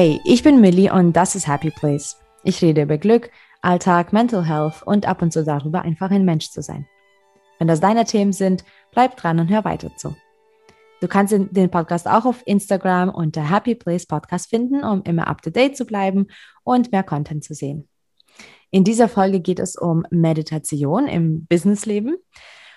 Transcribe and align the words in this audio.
Hey, 0.00 0.20
ich 0.22 0.44
bin 0.44 0.60
Millie 0.60 0.92
und 0.92 1.14
das 1.14 1.34
ist 1.34 1.48
Happy 1.48 1.72
Place. 1.72 2.18
Ich 2.44 2.62
rede 2.62 2.82
über 2.82 2.98
Glück, 2.98 3.32
Alltag, 3.62 4.12
Mental 4.12 4.46
Health 4.46 4.84
und 4.84 5.08
ab 5.08 5.22
und 5.22 5.32
zu 5.32 5.42
darüber, 5.42 5.82
einfach 5.82 6.12
ein 6.12 6.24
Mensch 6.24 6.50
zu 6.50 6.62
sein. 6.62 6.86
Wenn 7.58 7.66
das 7.66 7.80
deine 7.80 8.04
Themen 8.04 8.32
sind, 8.32 8.62
bleib 8.92 9.16
dran 9.16 9.40
und 9.40 9.50
hör 9.50 9.64
weiter 9.64 9.90
zu. 9.96 10.14
Du 11.00 11.08
kannst 11.08 11.34
den 11.36 11.70
Podcast 11.72 12.06
auch 12.06 12.26
auf 12.26 12.44
Instagram 12.46 13.08
unter 13.08 13.50
Happy 13.50 13.74
Place 13.74 14.06
Podcast 14.06 14.50
finden, 14.50 14.84
um 14.84 15.02
immer 15.02 15.26
up 15.26 15.42
to 15.42 15.50
date 15.50 15.76
zu 15.76 15.84
bleiben 15.84 16.28
und 16.62 16.92
mehr 16.92 17.02
Content 17.02 17.42
zu 17.42 17.54
sehen. 17.54 17.88
In 18.70 18.84
dieser 18.84 19.08
Folge 19.08 19.40
geht 19.40 19.58
es 19.58 19.74
um 19.74 20.04
Meditation 20.10 21.08
im 21.08 21.44
Businessleben. 21.46 22.18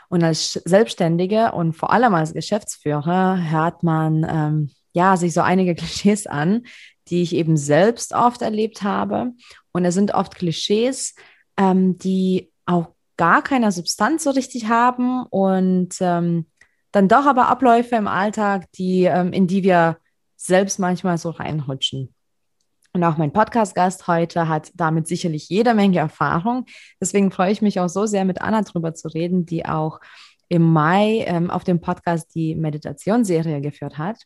Und 0.09 0.23
als 0.23 0.53
Selbstständige 0.53 1.52
und 1.52 1.73
vor 1.73 1.94
allem 1.94 2.16
als 2.16 2.34
Geschäftsführer 2.34 3.52
hört 3.52 3.84
man 3.84 4.26
ähm, 4.28 4.72
ja 4.94 5.17
sich 5.17 5.34
so 5.34 5.42
einige 5.42 5.76
Klischees 5.76 6.28
an, 6.28 6.64
die 7.08 7.22
ich 7.22 7.36
eben 7.36 7.58
selbst 7.58 8.14
oft 8.14 8.41
erlebt 8.41 8.84
habe. 8.84 9.32
Und 9.72 9.86
es 9.86 9.94
sind 9.94 10.14
oft 10.14 10.36
Klischees, 10.36 11.16
ähm, 11.58 11.98
die 11.98 12.52
auch 12.66 12.90
gar 13.18 13.42
keine 13.44 13.72
Substanz 13.72 14.23
so 14.23 14.32
richtig 14.32 14.68
haben 14.68 15.26
und 15.28 15.95
ähm, 16.00 16.48
dann 16.92 17.08
doch 17.08 17.26
aber 17.26 17.48
Abläufe 17.48 17.95
im 17.95 18.08
Alltag, 18.08 18.72
die, 18.73 19.04
ähm, 19.04 19.32
in 19.34 19.48
die 19.48 19.64
wir 19.64 19.98
selbst 20.36 20.80
manchmal 20.80 21.18
so 21.18 21.30
reinrutschen. 21.30 22.14
Und 22.94 23.04
auch 23.04 23.18
mein 23.18 23.31
Podcast-Gast 23.31 24.08
heute 24.08 24.50
hat 24.50 24.72
damit 24.76 25.08
sicherlich 25.08 25.48
jede 25.48 25.73
Menge 25.73 26.00
Erfahrung. 26.00 26.66
Deswegen 27.00 27.31
freue 27.31 27.52
ich 27.52 27.62
mich 27.62 27.80
auch 27.80 27.88
so 27.88 28.06
sehr, 28.06 28.26
mit 28.26 28.42
Anna 28.42 28.64
drüber 28.64 28.94
zu 28.94 29.08
reden, 29.08 29.45
die 29.45 29.66
auch 29.66 30.00
im 30.50 30.64
Mai 30.73 31.23
ähm, 31.28 31.50
auf 31.50 31.64
dem 31.64 31.80
Podcast 31.80 32.36
die 32.36 32.56
Meditationsserie 32.56 33.62
geführt 33.62 33.97
hat. 33.97 34.18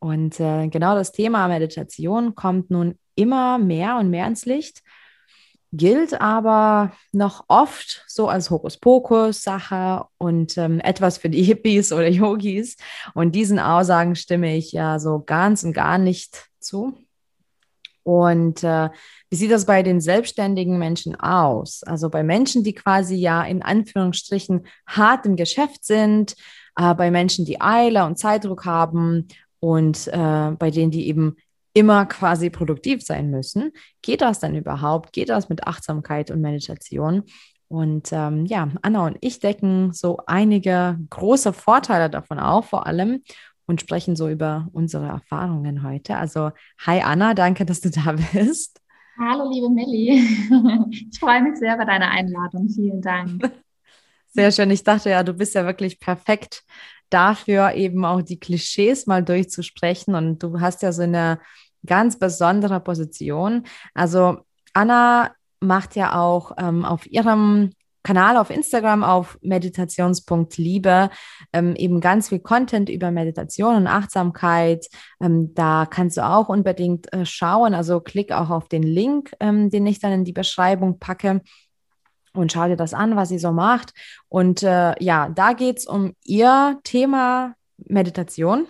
Und 0.00 0.40
äh, 0.40 0.68
genau 0.68 0.94
das 0.94 1.12
Thema 1.12 1.46
Meditation 1.46 2.34
kommt 2.34 2.70
nun 2.70 2.98
immer 3.14 3.58
mehr 3.58 3.98
und 3.98 4.10
mehr 4.10 4.26
ins 4.26 4.46
Licht, 4.46 4.82
gilt 5.72 6.20
aber 6.20 6.92
noch 7.12 7.44
oft 7.48 8.04
so 8.08 8.28
als 8.28 8.50
Hokuspokus-Sache 8.50 10.06
und 10.18 10.56
ähm, 10.58 10.80
etwas 10.80 11.18
für 11.18 11.28
die 11.28 11.42
Hippies 11.42 11.92
oder 11.92 12.08
Yogis. 12.08 12.76
Und 13.14 13.34
diesen 13.34 13.58
Aussagen 13.58 14.16
stimme 14.16 14.56
ich 14.56 14.72
ja 14.72 14.98
so 14.98 15.22
ganz 15.24 15.62
und 15.62 15.74
gar 15.74 15.98
nicht 15.98 16.46
zu. 16.58 16.94
Und 18.02 18.64
äh, 18.64 18.88
wie 19.28 19.36
sieht 19.36 19.52
das 19.52 19.66
bei 19.66 19.82
den 19.82 20.00
selbstständigen 20.00 20.78
Menschen 20.78 21.14
aus? 21.14 21.82
Also 21.82 22.08
bei 22.08 22.22
Menschen, 22.22 22.64
die 22.64 22.74
quasi 22.74 23.14
ja 23.16 23.42
in 23.42 23.62
Anführungsstrichen 23.62 24.66
hart 24.86 25.26
im 25.26 25.36
Geschäft 25.36 25.84
sind, 25.84 26.34
äh, 26.76 26.94
bei 26.94 27.10
Menschen, 27.10 27.44
die 27.44 27.60
Eile 27.60 28.06
und 28.06 28.18
Zeitdruck 28.18 28.64
haben 28.64 29.28
und 29.60 30.08
äh, 30.08 30.50
bei 30.58 30.70
denen, 30.70 30.90
die 30.90 31.06
eben 31.06 31.36
immer 31.72 32.06
quasi 32.06 32.50
produktiv 32.50 33.02
sein 33.02 33.30
müssen. 33.30 33.72
Geht 34.02 34.22
das 34.22 34.40
denn 34.40 34.56
überhaupt? 34.56 35.12
Geht 35.12 35.28
das 35.28 35.48
mit 35.48 35.66
Achtsamkeit 35.66 36.30
und 36.30 36.40
Meditation? 36.40 37.22
Und 37.68 38.08
ähm, 38.12 38.46
ja, 38.46 38.68
Anna 38.82 39.06
und 39.06 39.18
ich 39.20 39.38
decken 39.38 39.92
so 39.92 40.18
einige 40.26 40.98
große 41.10 41.52
Vorteile 41.52 42.10
davon 42.10 42.40
auf, 42.40 42.70
vor 42.70 42.86
allem 42.88 43.22
und 43.66 43.80
sprechen 43.80 44.16
so 44.16 44.28
über 44.28 44.68
unsere 44.72 45.06
Erfahrungen 45.06 45.84
heute. 45.84 46.16
Also, 46.16 46.50
hi 46.84 47.00
Anna, 47.00 47.34
danke, 47.34 47.64
dass 47.64 47.80
du 47.80 47.90
da 47.90 48.12
bist. 48.32 48.80
Hallo, 49.16 49.48
liebe 49.52 49.70
Millie. 49.70 50.20
Ich 50.90 51.18
freue 51.20 51.42
mich 51.42 51.58
sehr 51.58 51.76
über 51.76 51.84
deine 51.84 52.08
Einladung. 52.08 52.68
Vielen 52.68 53.00
Dank. 53.00 53.52
Sehr 54.32 54.52
schön. 54.52 54.70
Ich 54.70 54.84
dachte 54.84 55.10
ja, 55.10 55.22
du 55.22 55.34
bist 55.34 55.54
ja 55.54 55.66
wirklich 55.66 55.98
perfekt 55.98 56.62
dafür, 57.10 57.74
eben 57.74 58.04
auch 58.04 58.22
die 58.22 58.38
Klischees 58.38 59.06
mal 59.06 59.24
durchzusprechen. 59.24 60.14
Und 60.14 60.42
du 60.42 60.60
hast 60.60 60.82
ja 60.82 60.92
so 60.92 61.02
eine 61.02 61.40
ganz 61.84 62.18
besondere 62.18 62.80
Position. 62.80 63.64
Also, 63.94 64.38
Anna 64.72 65.32
macht 65.60 65.96
ja 65.96 66.18
auch 66.18 66.52
ähm, 66.58 66.84
auf 66.84 67.06
ihrem 67.06 67.72
Kanal 68.02 68.38
auf 68.38 68.48
Instagram 68.48 69.04
auf 69.04 69.38
meditations.liebe 69.42 71.10
ähm, 71.52 71.76
eben 71.76 72.00
ganz 72.00 72.30
viel 72.30 72.38
Content 72.38 72.88
über 72.88 73.10
Meditation 73.10 73.74
und 73.74 73.86
Achtsamkeit. 73.86 74.86
Ähm, 75.20 75.52
da 75.54 75.86
kannst 75.86 76.16
du 76.16 76.24
auch 76.24 76.48
unbedingt 76.48 77.12
äh, 77.12 77.26
schauen. 77.26 77.74
Also 77.74 78.00
klick 78.00 78.32
auch 78.32 78.48
auf 78.48 78.68
den 78.68 78.82
Link, 78.82 79.34
ähm, 79.40 79.68
den 79.68 79.86
ich 79.86 79.98
dann 79.98 80.12
in 80.12 80.24
die 80.24 80.32
Beschreibung 80.32 80.98
packe 80.98 81.42
und 82.32 82.52
schau 82.52 82.66
dir 82.66 82.76
das 82.76 82.94
an, 82.94 83.16
was 83.16 83.28
sie 83.28 83.38
so 83.38 83.52
macht. 83.52 83.92
Und 84.28 84.62
äh, 84.62 84.94
ja, 85.02 85.28
da 85.28 85.52
geht 85.52 85.78
es 85.78 85.86
um 85.86 86.14
ihr 86.24 86.78
Thema 86.84 87.54
Meditation. 87.78 88.66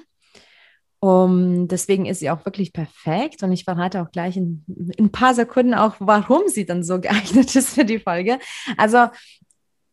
Um, 1.02 1.66
deswegen 1.66 2.04
ist 2.04 2.20
sie 2.20 2.28
auch 2.28 2.44
wirklich 2.44 2.74
perfekt 2.74 3.42
und 3.42 3.52
ich 3.52 3.64
verrate 3.64 4.02
auch 4.02 4.10
gleich 4.10 4.36
in, 4.36 4.66
in, 4.68 5.06
ein 5.06 5.10
paar 5.10 5.34
Sekunden 5.34 5.72
auch, 5.72 5.94
warum 5.98 6.42
sie 6.48 6.66
dann 6.66 6.84
so 6.84 7.00
geeignet 7.00 7.56
ist 7.56 7.70
für 7.70 7.86
die 7.86 7.98
Folge. 7.98 8.38
Also 8.76 9.06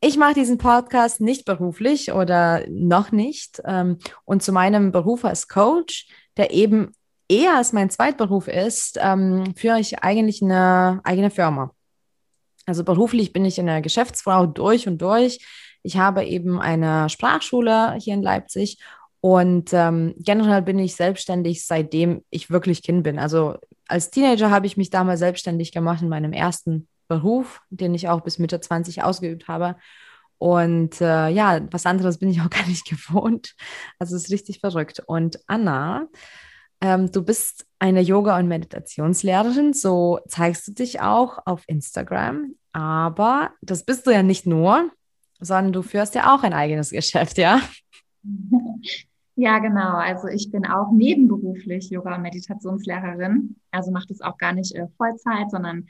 ich 0.01 0.17
mache 0.17 0.33
diesen 0.33 0.57
Podcast 0.57 1.21
nicht 1.21 1.45
beruflich 1.45 2.11
oder 2.11 2.65
noch 2.69 3.13
nicht 3.13 3.61
ähm, 3.65 3.99
und 4.25 4.43
zu 4.43 4.51
meinem 4.51 4.91
Beruf 4.91 5.23
als 5.23 5.47
Coach, 5.47 6.07
der 6.35 6.51
eben 6.51 6.91
eher 7.29 7.55
als 7.55 7.71
mein 7.71 7.89
Zweitberuf 7.89 8.49
ist, 8.49 8.99
ähm, 9.01 9.55
führe 9.55 9.79
ich 9.79 10.03
eigentlich 10.03 10.41
eine 10.41 10.99
eigene 11.05 11.29
Firma. 11.29 11.71
Also 12.67 12.83
beruflich 12.83 13.33
bin 13.33 13.45
ich 13.45 13.59
eine 13.59 13.81
Geschäftsfrau 13.81 14.45
durch 14.45 14.87
und 14.87 15.01
durch. 15.01 15.39
Ich 15.83 15.97
habe 15.97 16.25
eben 16.25 16.59
eine 16.59 17.09
Sprachschule 17.09 17.95
hier 17.95 18.13
in 18.13 18.21
Leipzig 18.21 18.77
und 19.21 19.71
ähm, 19.73 20.13
generell 20.17 20.61
bin 20.61 20.77
ich 20.77 20.95
selbstständig, 20.95 21.65
seitdem 21.65 22.23
ich 22.29 22.49
wirklich 22.49 22.83
Kind 22.83 23.03
bin. 23.03 23.19
Also 23.19 23.55
als 23.87 24.11
Teenager 24.11 24.51
habe 24.51 24.67
ich 24.67 24.77
mich 24.77 24.89
damals 24.89 25.19
selbstständig 25.19 25.71
gemacht 25.71 26.01
in 26.01 26.09
meinem 26.09 26.33
ersten 26.33 26.87
Beruf, 27.07 27.61
den 27.69 27.95
ich 27.95 28.09
auch 28.09 28.21
bis 28.21 28.37
Mitte 28.37 28.59
20 28.59 29.03
ausgeübt 29.03 29.47
habe. 29.47 29.77
Und 30.37 31.01
äh, 31.01 31.29
ja, 31.29 31.61
was 31.71 31.85
anderes 31.85 32.19
bin 32.19 32.29
ich 32.29 32.41
auch 32.41 32.49
gar 32.49 32.67
nicht 32.67 32.87
gewohnt. 32.87 33.55
Also 33.97 34.15
es 34.15 34.25
ist 34.25 34.31
richtig 34.31 34.59
verrückt. 34.59 35.01
Und 35.05 35.39
Anna, 35.47 36.07
ähm, 36.81 37.11
du 37.11 37.23
bist 37.23 37.65
eine 37.79 38.01
Yoga- 38.01 38.37
und 38.39 38.47
Meditationslehrerin, 38.47 39.73
so 39.73 40.19
zeigst 40.27 40.67
du 40.67 40.71
dich 40.73 41.01
auch 41.01 41.39
auf 41.45 41.63
Instagram. 41.67 42.55
Aber 42.71 43.51
das 43.61 43.83
bist 43.83 44.07
du 44.07 44.11
ja 44.11 44.23
nicht 44.23 44.45
nur, 44.45 44.89
sondern 45.39 45.73
du 45.73 45.81
führst 45.81 46.15
ja 46.15 46.33
auch 46.35 46.43
ein 46.43 46.53
eigenes 46.53 46.89
Geschäft, 46.91 47.37
ja? 47.37 47.61
Ja, 49.39 49.59
genau. 49.59 49.97
Also 49.97 50.27
ich 50.29 50.49
bin 50.49 50.65
auch 50.65 50.91
nebenberuflich 50.91 51.91
Yoga- 51.91 52.15
und 52.15 52.23
Meditationslehrerin. 52.23 53.55
Also 53.69 53.91
mache 53.91 54.07
das 54.07 54.19
auch 54.21 54.39
gar 54.39 54.51
nicht 54.51 54.73
äh, 54.73 54.87
Vollzeit, 54.97 55.51
sondern 55.51 55.87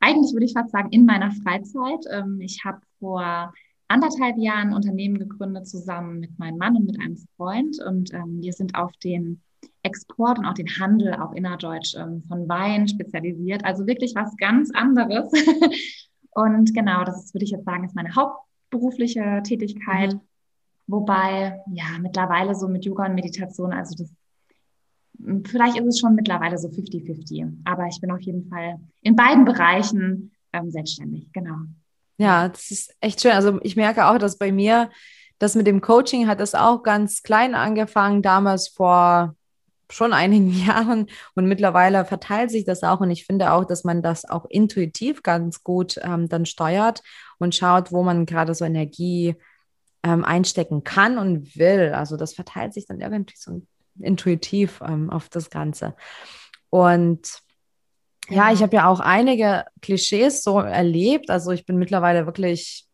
eigentlich 0.00 0.34
würde 0.34 0.44
ich 0.44 0.52
fast 0.52 0.70
sagen 0.70 0.90
in 0.90 1.06
meiner 1.06 1.30
Freizeit. 1.30 2.04
Ähm, 2.10 2.42
ich 2.42 2.62
habe 2.62 2.82
vor 3.00 3.54
anderthalb 3.88 4.36
Jahren 4.36 4.68
ein 4.68 4.74
Unternehmen 4.74 5.18
gegründet 5.18 5.66
zusammen 5.66 6.20
mit 6.20 6.38
meinem 6.38 6.58
Mann 6.58 6.76
und 6.76 6.84
mit 6.84 7.00
einem 7.00 7.16
Freund. 7.38 7.78
Und 7.82 8.12
ähm, 8.12 8.42
wir 8.42 8.52
sind 8.52 8.74
auf 8.74 8.92
den 9.02 9.40
Export 9.82 10.38
und 10.38 10.46
auch 10.46 10.54
den 10.54 10.68
Handel, 10.78 11.14
auch 11.14 11.32
innerdeutsch, 11.32 11.94
ähm, 11.96 12.22
von 12.28 12.48
Wein 12.48 12.88
spezialisiert. 12.88 13.64
Also 13.64 13.86
wirklich 13.86 14.14
was 14.14 14.36
ganz 14.36 14.70
anderes. 14.74 15.30
und 16.30 16.74
genau, 16.74 17.04
das 17.04 17.32
würde 17.34 17.44
ich 17.44 17.50
jetzt 17.50 17.64
sagen, 17.64 17.84
ist 17.84 17.94
meine 17.94 18.14
hauptberufliche 18.14 19.42
Tätigkeit. 19.44 20.14
Mhm. 20.14 20.20
Wobei, 20.86 21.60
ja, 21.72 21.98
mittlerweile 22.00 22.54
so 22.54 22.68
mit 22.68 22.84
Yoga 22.84 23.06
und 23.06 23.14
Meditation, 23.14 23.72
also 23.72 23.94
das, 23.96 24.12
vielleicht 25.50 25.78
ist 25.78 25.86
es 25.86 25.98
schon 25.98 26.14
mittlerweile 26.14 26.58
so 26.58 26.68
50-50. 26.68 27.60
Aber 27.64 27.86
ich 27.86 28.00
bin 28.00 28.10
auf 28.10 28.20
jeden 28.20 28.48
Fall 28.48 28.78
in 29.00 29.16
beiden 29.16 29.44
Bereichen 29.44 30.32
ähm, 30.52 30.70
selbstständig, 30.70 31.32
genau. 31.32 31.56
Ja, 32.18 32.48
das 32.48 32.70
ist 32.70 32.94
echt 33.00 33.20
schön. 33.20 33.32
Also 33.32 33.58
ich 33.62 33.76
merke 33.76 34.06
auch, 34.06 34.18
dass 34.18 34.38
bei 34.38 34.52
mir 34.52 34.90
das 35.38 35.54
mit 35.54 35.66
dem 35.66 35.80
Coaching 35.80 36.28
hat 36.28 36.40
das 36.40 36.54
auch 36.54 36.82
ganz 36.82 37.22
klein 37.22 37.54
angefangen, 37.54 38.22
damals 38.22 38.68
vor 38.68 39.34
schon 39.94 40.12
einigen 40.12 40.50
Jahren 40.66 41.06
und 41.34 41.46
mittlerweile 41.46 42.04
verteilt 42.04 42.50
sich 42.50 42.64
das 42.64 42.82
auch 42.82 43.00
und 43.00 43.10
ich 43.10 43.26
finde 43.26 43.52
auch, 43.52 43.64
dass 43.64 43.84
man 43.84 44.02
das 44.02 44.24
auch 44.28 44.44
intuitiv 44.46 45.22
ganz 45.22 45.62
gut 45.62 45.98
ähm, 46.02 46.28
dann 46.28 46.46
steuert 46.46 47.02
und 47.38 47.54
schaut, 47.54 47.92
wo 47.92 48.02
man 48.02 48.26
gerade 48.26 48.54
so 48.54 48.64
Energie 48.64 49.36
ähm, 50.02 50.24
einstecken 50.24 50.84
kann 50.84 51.18
und 51.18 51.56
will. 51.56 51.92
Also 51.94 52.16
das 52.16 52.34
verteilt 52.34 52.74
sich 52.74 52.86
dann 52.86 53.00
irgendwie 53.00 53.36
so 53.36 53.62
intuitiv 54.00 54.80
ähm, 54.86 55.10
auf 55.10 55.28
das 55.28 55.48
Ganze. 55.50 55.94
Und 56.70 57.40
ja, 58.28 58.52
ich 58.52 58.62
habe 58.62 58.76
ja 58.76 58.88
auch 58.88 59.00
einige 59.00 59.64
Klischees 59.80 60.42
so 60.42 60.58
erlebt. 60.58 61.30
Also 61.30 61.52
ich 61.52 61.66
bin 61.66 61.76
mittlerweile 61.76 62.26
wirklich, 62.26 62.86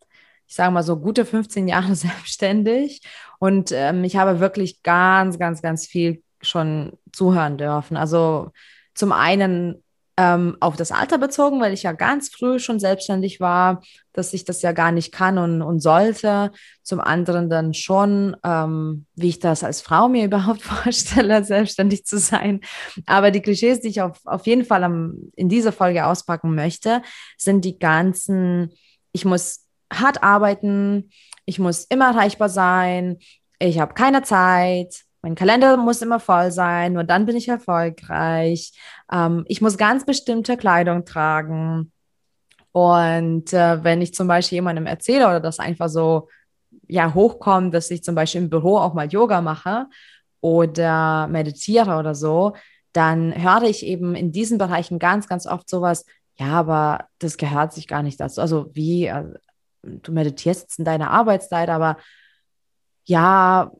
ich 0.46 0.54
sage 0.54 0.72
mal 0.72 0.82
so 0.82 0.98
gute 0.98 1.24
15 1.24 1.66
Jahre 1.66 1.94
selbstständig 1.96 3.00
und 3.38 3.72
ähm, 3.72 4.04
ich 4.04 4.16
habe 4.16 4.40
wirklich 4.40 4.82
ganz, 4.82 5.38
ganz, 5.38 5.62
ganz 5.62 5.86
viel 5.86 6.22
schon 6.42 6.92
zuhören 7.12 7.58
dürfen. 7.58 7.96
Also 7.96 8.50
zum 8.94 9.12
einen 9.12 9.82
ähm, 10.20 10.58
auf 10.60 10.76
das 10.76 10.92
Alter 10.92 11.16
bezogen, 11.16 11.62
weil 11.62 11.72
ich 11.72 11.84
ja 11.84 11.92
ganz 11.92 12.28
früh 12.28 12.58
schon 12.58 12.78
selbstständig 12.78 13.40
war, 13.40 13.80
dass 14.12 14.34
ich 14.34 14.44
das 14.44 14.60
ja 14.60 14.72
gar 14.72 14.92
nicht 14.92 15.12
kann 15.12 15.38
und, 15.38 15.62
und 15.62 15.80
sollte. 15.80 16.52
Zum 16.82 17.00
anderen 17.00 17.48
dann 17.48 17.72
schon, 17.72 18.36
ähm, 18.44 19.06
wie 19.14 19.30
ich 19.30 19.38
das 19.38 19.64
als 19.64 19.80
Frau 19.80 20.08
mir 20.08 20.24
überhaupt 20.26 20.60
vorstelle, 20.60 21.42
selbstständig 21.42 22.04
zu 22.04 22.18
sein. 22.18 22.60
Aber 23.06 23.30
die 23.30 23.40
Klischees, 23.40 23.80
die 23.80 23.88
ich 23.88 24.02
auf, 24.02 24.20
auf 24.26 24.46
jeden 24.46 24.66
Fall 24.66 24.84
am, 24.84 25.14
in 25.36 25.48
dieser 25.48 25.72
Folge 25.72 26.04
auspacken 26.04 26.54
möchte, 26.54 27.00
sind 27.38 27.64
die 27.64 27.78
ganzen, 27.78 28.72
ich 29.12 29.24
muss 29.24 29.64
hart 29.90 30.22
arbeiten, 30.22 31.10
ich 31.46 31.58
muss 31.58 31.84
immer 31.84 32.08
erreichbar 32.08 32.50
sein, 32.50 33.16
ich 33.58 33.78
habe 33.78 33.94
keine 33.94 34.22
Zeit, 34.22 35.02
mein 35.22 35.34
Kalender 35.34 35.76
muss 35.76 36.02
immer 36.02 36.20
voll 36.20 36.50
sein, 36.50 36.94
nur 36.94 37.04
dann 37.04 37.26
bin 37.26 37.36
ich 37.36 37.48
erfolgreich. 37.48 38.72
Ähm, 39.12 39.44
ich 39.48 39.60
muss 39.60 39.76
ganz 39.76 40.04
bestimmte 40.06 40.56
Kleidung 40.56 41.04
tragen. 41.04 41.92
Und 42.72 43.52
äh, 43.52 43.84
wenn 43.84 44.00
ich 44.00 44.14
zum 44.14 44.28
Beispiel 44.28 44.56
jemandem 44.56 44.86
erzähle 44.86 45.26
oder 45.26 45.40
das 45.40 45.58
einfach 45.58 45.88
so 45.88 46.28
ja 46.86 47.14
hochkommt, 47.14 47.74
dass 47.74 47.90
ich 47.90 48.02
zum 48.02 48.14
Beispiel 48.14 48.42
im 48.42 48.50
Büro 48.50 48.78
auch 48.78 48.94
mal 48.94 49.08
Yoga 49.08 49.40
mache 49.40 49.86
oder 50.40 51.26
meditiere 51.28 51.98
oder 51.98 52.14
so, 52.14 52.54
dann 52.92 53.34
höre 53.40 53.64
ich 53.64 53.84
eben 53.84 54.14
in 54.14 54.32
diesen 54.32 54.58
Bereichen 54.58 54.98
ganz, 54.98 55.28
ganz 55.28 55.46
oft 55.46 55.68
sowas, 55.68 56.04
ja, 56.36 56.48
aber 56.48 57.06
das 57.18 57.36
gehört 57.36 57.72
sich 57.72 57.86
gar 57.86 58.02
nicht 58.02 58.18
dazu. 58.20 58.40
Also 58.40 58.70
wie, 58.72 59.10
also, 59.10 59.34
du 59.82 60.12
meditierst 60.12 60.78
in 60.78 60.84
deiner 60.84 61.10
Arbeitszeit, 61.10 61.68
aber 61.68 61.98
ja, 63.06 63.70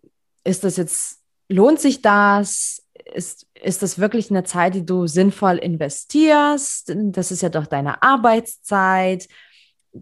ist 0.44 0.64
das 0.64 0.76
jetzt 0.76 1.19
lohnt 1.50 1.80
sich 1.80 2.00
das? 2.00 2.82
Ist, 3.12 3.46
ist 3.60 3.82
das 3.82 3.98
wirklich 3.98 4.30
eine 4.30 4.44
Zeit, 4.44 4.74
die 4.74 4.86
du 4.86 5.06
sinnvoll 5.06 5.58
investierst? 5.58 6.94
Das 6.96 7.32
ist 7.32 7.42
ja 7.42 7.48
doch 7.48 7.66
deine 7.66 8.02
Arbeitszeit. 8.02 9.28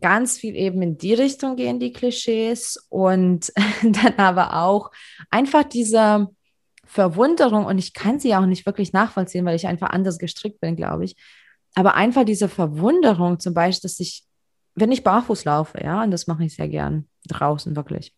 Ganz 0.01 0.37
viel 0.37 0.55
eben 0.55 0.83
in 0.83 0.99
die 0.99 1.15
Richtung 1.15 1.57
gehen 1.57 1.81
die 1.81 1.93
Klischees 1.93 2.79
und 2.91 3.51
dann 3.83 4.15
aber 4.19 4.63
auch 4.63 4.91
einfach 5.31 5.65
diese 5.65 6.29
Verwunderung 6.85 7.65
und 7.65 7.79
ich 7.79 7.95
kann 7.95 8.21
sie 8.21 8.35
auch 8.35 8.47
nicht 8.47 8.67
wirklich 8.67 8.93
nachvollziehen, 8.93 9.45
weil 9.45 9.57
ich 9.57 9.67
einfach 9.67 9.91
anders 9.91 10.19
gestrickt 10.19 10.61
bin, 10.61 10.77
glaube 10.77 11.07
ich. 11.07 11.17
Aber 11.75 11.95
einfach 11.95 12.25
diese 12.25 12.49
Verwunderung 12.49 13.41
zum 13.41 13.55
Beispiel, 13.55 13.89
dass 13.89 14.01
ich, 14.01 14.25
wenn 14.75 14.93
ich 14.93 15.05
barfuß 15.05 15.45
laufe, 15.45 15.83
ja, 15.83 16.03
und 16.03 16.11
das 16.11 16.27
mache 16.27 16.45
ich 16.45 16.55
sehr 16.55 16.69
gern 16.69 17.09
draußen 17.27 17.77
wirklich, 17.77 18.15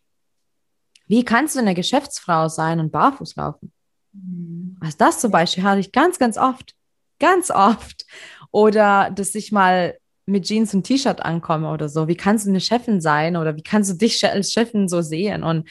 wie 1.11 1.25
kannst 1.25 1.57
du 1.57 1.59
eine 1.59 1.75
Geschäftsfrau 1.75 2.47
sein 2.47 2.79
und 2.79 2.93
barfuß 2.93 3.35
laufen? 3.35 3.73
Mhm. 4.13 4.77
Also 4.81 4.97
das 4.97 5.19
zum 5.19 5.33
Beispiel 5.33 5.65
hatte 5.65 5.81
ich 5.81 5.91
ganz, 5.91 6.21
ganz 6.21 6.39
oft. 6.39 6.77
Ganz 7.19 7.51
oft. 7.51 8.07
Oder 8.53 9.11
dass 9.11 9.35
ich 9.35 9.51
mal 9.51 9.99
mit 10.25 10.45
Jeans 10.45 10.73
und 10.73 10.85
T-Shirt 10.85 11.21
ankomme 11.21 11.73
oder 11.73 11.89
so. 11.89 12.07
Wie 12.07 12.15
kannst 12.15 12.47
du 12.47 12.51
eine 12.51 12.61
Chefin 12.61 13.01
sein 13.01 13.37
oder 13.37 13.57
wie 13.57 13.63
kannst 13.65 13.91
du 13.91 13.95
dich 13.95 14.25
als 14.31 14.53
Chefin 14.53 14.87
so 14.87 15.03
sehen? 15.03 15.43
Und 15.43 15.69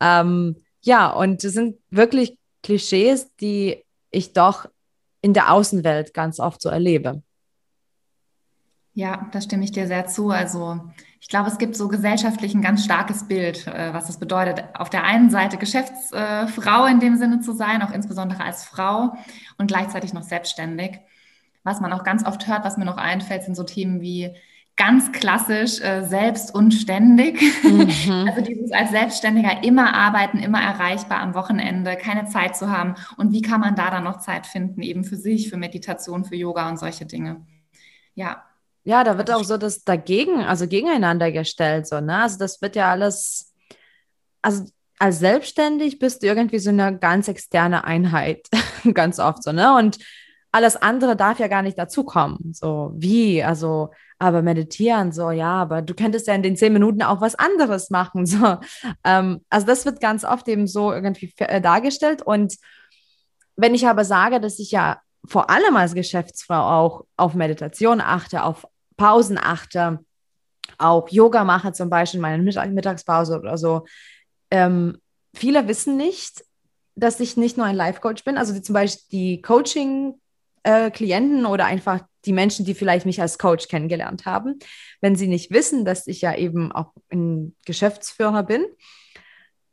ähm, 0.00 0.56
ja, 0.82 1.08
und 1.12 1.44
das 1.44 1.52
sind 1.52 1.76
wirklich 1.90 2.36
Klischees, 2.64 3.32
die 3.36 3.84
ich 4.10 4.32
doch 4.32 4.66
in 5.22 5.34
der 5.34 5.52
Außenwelt 5.52 6.14
ganz 6.14 6.40
oft 6.40 6.60
so 6.60 6.68
erlebe. 6.68 7.22
Ja, 8.94 9.28
da 9.30 9.40
stimme 9.40 9.62
ich 9.62 9.70
dir 9.70 9.86
sehr 9.86 10.08
zu. 10.08 10.30
Also 10.30 10.80
ich 11.20 11.28
glaube, 11.28 11.48
es 11.48 11.58
gibt 11.58 11.76
so 11.76 11.88
gesellschaftlich 11.88 12.54
ein 12.54 12.62
ganz 12.62 12.84
starkes 12.84 13.28
Bild, 13.28 13.66
äh, 13.66 13.92
was 13.92 14.08
es 14.08 14.18
bedeutet, 14.18 14.64
auf 14.74 14.88
der 14.88 15.04
einen 15.04 15.30
Seite 15.30 15.58
Geschäftsfrau 15.58 16.86
in 16.86 16.98
dem 16.98 17.16
Sinne 17.16 17.40
zu 17.40 17.52
sein, 17.52 17.82
auch 17.82 17.92
insbesondere 17.92 18.42
als 18.42 18.64
Frau 18.64 19.14
und 19.58 19.66
gleichzeitig 19.68 20.14
noch 20.14 20.22
selbstständig. 20.22 20.98
Was 21.62 21.80
man 21.80 21.92
auch 21.92 22.04
ganz 22.04 22.24
oft 22.24 22.48
hört, 22.48 22.64
was 22.64 22.78
mir 22.78 22.86
noch 22.86 22.96
einfällt, 22.96 23.44
sind 23.44 23.54
so 23.54 23.64
Themen 23.64 24.00
wie 24.00 24.34
ganz 24.76 25.12
klassisch 25.12 25.78
äh, 25.82 26.06
selbst 26.06 26.54
und 26.54 26.72
ständig. 26.72 27.40
Mhm. 27.64 27.90
Also 28.26 28.40
dieses 28.40 28.72
als 28.72 28.90
Selbstständiger 28.90 29.62
immer 29.62 29.94
arbeiten, 29.94 30.38
immer 30.38 30.62
erreichbar 30.62 31.20
am 31.20 31.34
Wochenende, 31.34 31.96
keine 31.96 32.28
Zeit 32.28 32.56
zu 32.56 32.70
haben. 32.70 32.94
Und 33.18 33.32
wie 33.32 33.42
kann 33.42 33.60
man 33.60 33.74
da 33.74 33.90
dann 33.90 34.04
noch 34.04 34.20
Zeit 34.20 34.46
finden, 34.46 34.80
eben 34.80 35.04
für 35.04 35.16
sich, 35.16 35.50
für 35.50 35.58
Meditation, 35.58 36.24
für 36.24 36.36
Yoga 36.36 36.68
und 36.70 36.78
solche 36.78 37.04
Dinge? 37.04 37.44
Ja, 38.14 38.42
ja, 38.84 39.04
da 39.04 39.18
wird 39.18 39.30
auch 39.30 39.44
so 39.44 39.56
das 39.56 39.84
dagegen, 39.84 40.42
also 40.42 40.66
gegeneinander 40.66 41.30
gestellt, 41.32 41.86
so, 41.86 42.00
ne? 42.00 42.22
Also 42.22 42.38
das 42.38 42.62
wird 42.62 42.76
ja 42.76 42.90
alles, 42.90 43.52
also 44.42 44.64
als 44.98 45.18
selbstständig 45.18 45.98
bist 45.98 46.22
du 46.22 46.26
irgendwie 46.26 46.58
so 46.58 46.70
eine 46.70 46.98
ganz 46.98 47.28
externe 47.28 47.84
Einheit, 47.84 48.46
ganz 48.94 49.18
oft 49.18 49.42
so, 49.42 49.52
ne? 49.52 49.76
Und 49.76 49.98
alles 50.52 50.76
andere 50.76 51.16
darf 51.16 51.38
ja 51.38 51.48
gar 51.48 51.62
nicht 51.62 51.78
dazukommen. 51.78 52.52
So, 52.52 52.92
wie? 52.96 53.42
Also, 53.42 53.90
aber 54.18 54.42
meditieren, 54.42 55.12
so, 55.12 55.30
ja, 55.30 55.52
aber 55.52 55.80
du 55.80 55.94
könntest 55.94 56.26
ja 56.26 56.34
in 56.34 56.42
den 56.42 56.56
zehn 56.56 56.72
Minuten 56.72 57.02
auch 57.02 57.20
was 57.20 57.34
anderes 57.34 57.90
machen. 57.90 58.26
So. 58.26 58.58
Ähm, 59.04 59.44
also, 59.48 59.66
das 59.66 59.84
wird 59.84 60.00
ganz 60.00 60.24
oft 60.24 60.48
eben 60.48 60.66
so 60.66 60.92
irgendwie 60.92 61.32
äh, 61.38 61.60
dargestellt. 61.60 62.22
Und 62.22 62.56
wenn 63.56 63.74
ich 63.74 63.86
aber 63.86 64.04
sage, 64.04 64.40
dass 64.40 64.58
ich 64.58 64.72
ja 64.72 65.00
vor 65.26 65.50
allem 65.50 65.76
als 65.76 65.94
Geschäftsfrau 65.94 66.60
auch 66.60 67.04
auf 67.16 67.34
Meditation 67.34 68.00
achte, 68.00 68.42
auf 68.42 68.66
Pausen 68.96 69.38
achte, 69.38 70.00
auch 70.78 71.08
Yoga 71.08 71.44
mache, 71.44 71.72
zum 71.72 71.90
Beispiel 71.90 72.18
in 72.18 72.22
meiner 72.22 72.66
Mittagspause 72.68 73.38
oder 73.38 73.58
so. 73.58 73.86
Ähm, 74.50 74.98
viele 75.34 75.68
wissen 75.68 75.96
nicht, 75.96 76.44
dass 76.94 77.20
ich 77.20 77.36
nicht 77.36 77.56
nur 77.56 77.66
ein 77.66 77.76
Life-Coach 77.76 78.24
bin, 78.24 78.36
also 78.36 78.52
die, 78.52 78.62
zum 78.62 78.74
Beispiel 78.74 79.04
die 79.12 79.42
Coaching-Klienten 79.42 81.44
äh, 81.44 81.48
oder 81.48 81.66
einfach 81.66 82.00
die 82.26 82.32
Menschen, 82.32 82.66
die 82.66 82.74
vielleicht 82.74 83.06
mich 83.06 83.20
als 83.20 83.38
Coach 83.38 83.68
kennengelernt 83.68 84.26
haben, 84.26 84.58
wenn 85.00 85.16
sie 85.16 85.28
nicht 85.28 85.50
wissen, 85.50 85.84
dass 85.84 86.06
ich 86.06 86.20
ja 86.20 86.36
eben 86.36 86.72
auch 86.72 86.92
ein 87.10 87.56
Geschäftsführer 87.64 88.42
bin, 88.42 88.64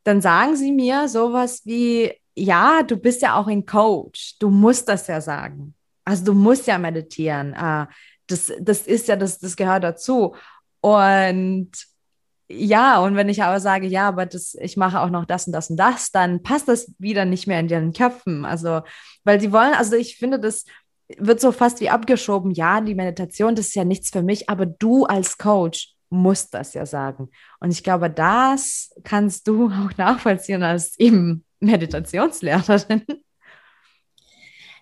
dann 0.03 0.21
sagen 0.21 0.55
sie 0.55 0.71
mir 0.71 1.09
sowas 1.09 1.63
wie, 1.65 2.13
ja, 2.37 2.83
du 2.83 2.97
bist 2.97 3.21
ja 3.21 3.35
auch 3.35 3.47
ein 3.47 3.65
Coach, 3.65 4.37
du 4.39 4.49
musst 4.49 4.87
das 4.87 5.07
ja 5.07 5.19
sagen. 5.21 5.73
Also 6.05 6.25
du 6.25 6.33
musst 6.33 6.67
ja 6.67 6.77
meditieren. 6.77 7.53
Äh, 7.53 7.87
das, 8.27 8.51
das 8.59 8.81
ist 8.85 9.07
ja, 9.07 9.15
das, 9.15 9.39
das 9.39 9.55
gehört 9.55 9.83
dazu. 9.83 10.35
Und 10.79 11.71
ja, 12.49 12.99
und 12.99 13.15
wenn 13.15 13.27
ich 13.27 13.43
aber 13.43 13.59
sage, 13.59 13.87
ja, 13.87 14.07
aber 14.07 14.25
das, 14.25 14.55
ich 14.61 14.77
mache 14.77 15.01
auch 15.01 15.09
noch 15.09 15.25
das 15.25 15.47
und 15.47 15.53
das 15.53 15.69
und 15.69 15.77
das, 15.77 16.11
dann 16.11 16.43
passt 16.43 16.67
das 16.67 16.93
wieder 16.99 17.25
nicht 17.25 17.47
mehr 17.47 17.59
in 17.59 17.67
deren 17.67 17.91
Köpfen. 17.91 18.45
Also, 18.45 18.81
weil 19.23 19.39
die 19.39 19.51
wollen, 19.51 19.73
also 19.73 19.95
ich 19.95 20.17
finde, 20.17 20.39
das 20.39 20.63
wird 21.17 21.41
so 21.41 21.51
fast 21.51 21.81
wie 21.81 21.89
abgeschoben. 21.89 22.51
Ja, 22.51 22.81
die 22.81 22.95
Meditation, 22.95 23.55
das 23.55 23.67
ist 23.67 23.75
ja 23.75 23.83
nichts 23.83 24.11
für 24.11 24.21
mich, 24.21 24.49
aber 24.49 24.65
du 24.65 25.05
als 25.05 25.37
Coach 25.37 25.95
musst 26.09 26.53
das 26.53 26.73
ja 26.73 26.85
sagen. 26.85 27.29
Und 27.59 27.71
ich 27.71 27.83
glaube, 27.83 28.09
das 28.09 28.91
kannst 29.03 29.47
du 29.47 29.69
auch 29.71 29.97
nachvollziehen 29.97 30.63
als 30.63 30.97
eben 30.99 31.43
Meditationslehrerin. 31.59 33.03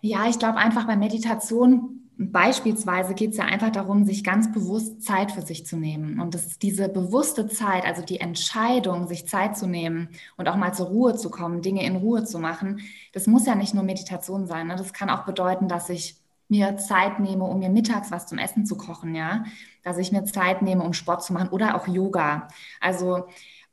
Ja, 0.02 0.28
ich 0.28 0.38
glaube 0.38 0.58
einfach 0.58 0.86
bei 0.86 0.96
Meditation 0.96 2.06
Beispielsweise 2.18 3.14
geht 3.14 3.32
es 3.32 3.38
ja 3.38 3.44
einfach 3.44 3.72
darum, 3.72 4.06
sich 4.06 4.24
ganz 4.24 4.50
bewusst 4.50 5.04
Zeit 5.04 5.34
für 5.34 5.42
sich 5.42 5.66
zu 5.66 5.76
nehmen. 5.76 6.22
Und 6.22 6.34
das 6.34 6.46
ist 6.46 6.64
diese 6.64 6.88
bewusste 6.88 7.48
Zeit, 7.48 7.86
also 7.86 8.04
die 8.04 8.22
Entscheidung, 8.22 9.08
sich 9.08 9.28
Zeit 9.28 9.58
zu 9.58 9.68
nehmen 9.68 10.08
und 10.38 10.48
auch 10.48 10.56
mal 10.56 10.74
zur 10.74 10.88
Ruhe 10.88 11.16
zu 11.16 11.30
kommen, 11.30 11.62
Dinge 11.62 11.86
in 11.86 11.98
Ruhe 11.98 12.24
zu 12.24 12.40
machen. 12.40 12.80
Das 13.12 13.28
muss 13.28 13.46
ja 13.46 13.56
nicht 13.56 13.74
nur 13.74 13.84
Meditation 13.84 14.48
sein. 14.48 14.68
Ne? 14.68 14.78
Das 14.78 14.94
kann 14.94 15.10
auch 15.10 15.26
bedeuten, 15.26 15.68
dass 15.68 15.90
ich 15.90 16.16
mir 16.48 16.78
Zeit 16.78 17.20
nehme, 17.20 17.44
um 17.44 17.60
mir 17.60 17.70
mittags 17.70 18.12
was 18.12 18.28
zum 18.28 18.38
Essen 18.38 18.66
zu 18.66 18.78
kochen, 18.78 19.14
ja. 19.14 19.44
Dass 19.84 19.98
ich 19.98 20.14
mir 20.14 20.24
Zeit 20.24 20.62
nehme, 20.62 20.84
um 20.84 20.94
Sport 20.94 21.24
zu 21.24 21.34
machen 21.34 21.50
oder 21.50 21.76
auch 21.76 21.88
Yoga. 21.88 22.48
Also, 22.80 23.26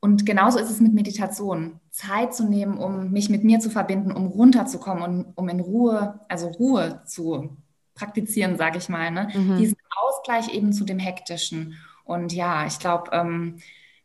und 0.04 0.26
genauso 0.26 0.59
ist 0.59 0.68
es 0.68 0.80
mit 0.80 0.92
Meditation. 0.92 1.78
Zeit 1.90 2.35
zu 2.35 2.44
nehmen, 2.44 2.76
um 2.76 3.12
mich 3.12 3.30
mit 3.30 3.44
mir 3.44 3.61
zu 3.61 3.71
verbinden, 3.71 4.11
um 4.11 4.26
runterzukommen 4.26 5.04
und 5.04 5.32
um 5.37 5.49
in 5.49 5.61
Ruhe, 5.61 6.18
also 6.28 6.49
Ruhe 6.49 7.02
zu 7.06 7.56
praktizieren, 7.94 8.56
sage 8.56 8.78
ich 8.78 8.88
mal. 8.88 9.12
Ne? 9.12 9.28
Mhm. 9.32 9.59
Diesen 9.59 9.76
Ausgleich 9.94 10.52
eben 10.52 10.73
zu 10.73 10.85
dem 10.85 10.99
Hektischen. 10.99 11.76
Und 12.02 12.32
ja, 12.32 12.66
ich 12.66 12.80
glaube, 12.80 13.12
ähm, 13.12 13.59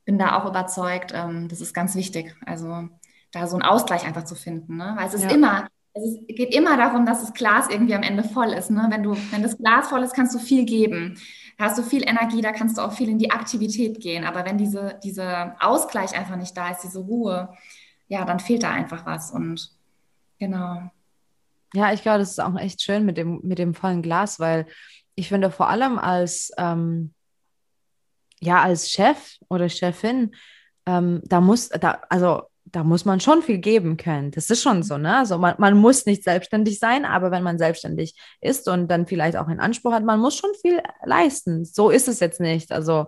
bin 0.06 0.20
da 0.20 0.38
auch 0.38 0.48
überzeugt, 0.48 1.14
ähm, 1.16 1.48
das 1.48 1.62
ist 1.62 1.74
ganz 1.74 1.96
wichtig. 1.96 2.36
Also 2.46 2.90
da 3.32 3.48
so 3.48 3.56
einen 3.56 3.66
Ausgleich 3.66 4.06
einfach 4.06 4.26
zu 4.26 4.36
finden. 4.36 4.78
Ne? 4.78 4.94
Weil 4.96 5.08
es 5.08 5.16
ist 5.16 5.24
ja. 5.24 5.32
immer, 5.32 5.68
es 5.96 6.04
geht 6.28 6.54
immer 6.54 6.78
darum, 6.78 7.08
dass 7.08 7.22
das 7.22 7.34
Glas 7.34 7.70
irgendwie 7.72 7.96
am 7.96 8.04
Ende 8.04 8.24
voll 8.24 8.54
ist. 8.54 8.70
Ne? 8.70 8.86
Wenn, 8.92 9.02
du, 9.02 9.18
wenn 9.32 9.42
das 9.42 9.58
Glas 9.58 9.88
voll 9.88 10.04
ist, 10.04 10.14
kannst 10.14 10.36
du 10.36 10.38
viel 10.38 10.64
geben. 10.64 11.18
Hast 11.60 11.78
du 11.78 11.84
viel 11.84 12.08
Energie, 12.08 12.42
da 12.42 12.52
kannst 12.52 12.78
du 12.78 12.82
auch 12.82 12.94
viel 12.94 13.10
in 13.10 13.18
die 13.18 13.32
Aktivität 13.32 14.00
gehen. 14.00 14.26
Aber 14.26 14.46
wenn 14.46 14.58
diese, 14.58 15.00
dieser 15.04 15.56
Ausgleich 15.60 16.16
einfach 16.16 16.36
nicht 16.36 16.56
da 16.56 16.70
ist, 16.70 16.82
diese 16.82 17.00
Ruhe, 17.00 17.50
ja, 18.08 18.26
dann 18.26 18.40
fehlt 18.40 18.64
da 18.64 18.72
einfach 18.72 19.06
was. 19.06 19.32
Und 19.32 19.72
genau. 20.38 20.90
Ja, 21.74 21.94
ich 21.94 22.02
glaube, 22.02 22.20
das 22.20 22.32
ist 22.32 22.40
auch 22.40 22.56
echt 22.58 22.82
schön 22.82 23.06
mit 23.06 23.18
dem, 23.18 23.40
mit 23.44 23.60
dem 23.60 23.74
vollen 23.74 24.02
Glas, 24.02 24.40
weil 24.40 24.68
ich 25.16 25.30
finde 25.30 25.50
vor 25.50 25.70
allem 25.70 25.98
als, 25.98 26.52
ähm, 26.58 27.14
ja, 28.40 28.62
als 28.62 28.92
Chef 28.92 29.38
oder 29.50 29.68
Chefin, 29.68 30.36
ähm, 30.86 31.22
da 31.26 31.42
muss, 31.42 31.70
da, 31.70 32.02
also 32.10 32.44
da 32.72 32.84
muss 32.84 33.06
man 33.06 33.20
schon 33.20 33.42
viel 33.42 33.60
geben 33.60 33.98
können. 33.98 34.32
Das 34.32 34.50
ist 34.50 34.62
schon 34.62 34.84
so, 34.84 34.98
ne? 34.98 35.18
Also 35.18 35.38
man, 35.38 35.56
man 35.58 35.78
muss 35.78 36.06
nicht 36.06 36.24
selbstständig 36.24 36.80
sein, 36.80 37.06
aber 37.06 37.32
wenn 37.32 37.44
man 37.44 37.58
selbstständig 37.58 38.16
ist 38.42 38.68
und 38.68 38.88
dann 38.90 39.08
vielleicht 39.08 39.38
auch 39.38 39.48
einen 39.48 39.60
Anspruch 39.60 39.94
hat, 39.94 40.04
man 40.04 40.20
muss 40.20 40.36
schon 40.36 40.50
viel 40.62 40.82
leisten. 41.04 41.66
So 41.66 41.90
ist 41.90 42.08
es 42.08 42.20
jetzt 42.20 42.40
nicht. 42.40 42.72
Also 42.72 43.08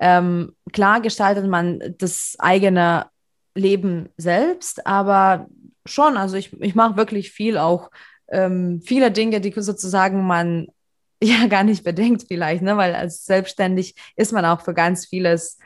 ähm, 0.00 0.54
klar 0.72 1.00
gestaltet 1.00 1.46
man 1.46 1.80
das 1.98 2.36
eigene 2.38 3.06
Leben 3.54 4.08
selbst, 4.16 4.86
aber 4.86 5.46
schon, 5.86 6.16
also 6.16 6.36
ich, 6.36 6.52
ich 6.60 6.74
mache 6.74 6.96
wirklich 6.96 7.30
viel 7.30 7.58
auch, 7.58 7.90
ähm, 8.28 8.80
viele 8.84 9.10
Dinge, 9.10 9.40
die 9.40 9.52
sozusagen 9.56 10.26
man 10.26 10.68
ja 11.22 11.46
gar 11.46 11.64
nicht 11.64 11.84
bedenkt 11.84 12.24
vielleicht, 12.26 12.62
ne? 12.62 12.76
weil 12.76 12.94
als 12.94 13.24
selbstständig 13.24 13.94
ist 14.16 14.32
man 14.32 14.44
auch 14.44 14.62
für 14.62 14.74
ganz 14.74 15.06
vieles 15.06 15.58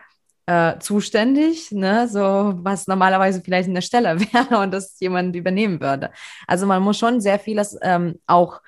äh, 0.49 0.78
zuständig, 0.78 1.71
ne? 1.73 2.09
so 2.09 2.55
was 2.57 2.87
normalerweise 2.87 3.43
vielleicht 3.43 3.69
eine 3.69 3.83
Stelle 3.83 4.19
wäre 4.33 4.61
und 4.62 4.73
das 4.73 4.99
jemand 4.99 5.37
übernehmen 5.37 5.78
würde. 5.78 6.11
Also 6.47 6.64
man 6.64 6.83
muss 6.83 6.97
schon 6.97 7.21
sehr 7.21 7.38
vieles 7.38 7.76
ähm, 7.83 8.19
auch 8.26 8.62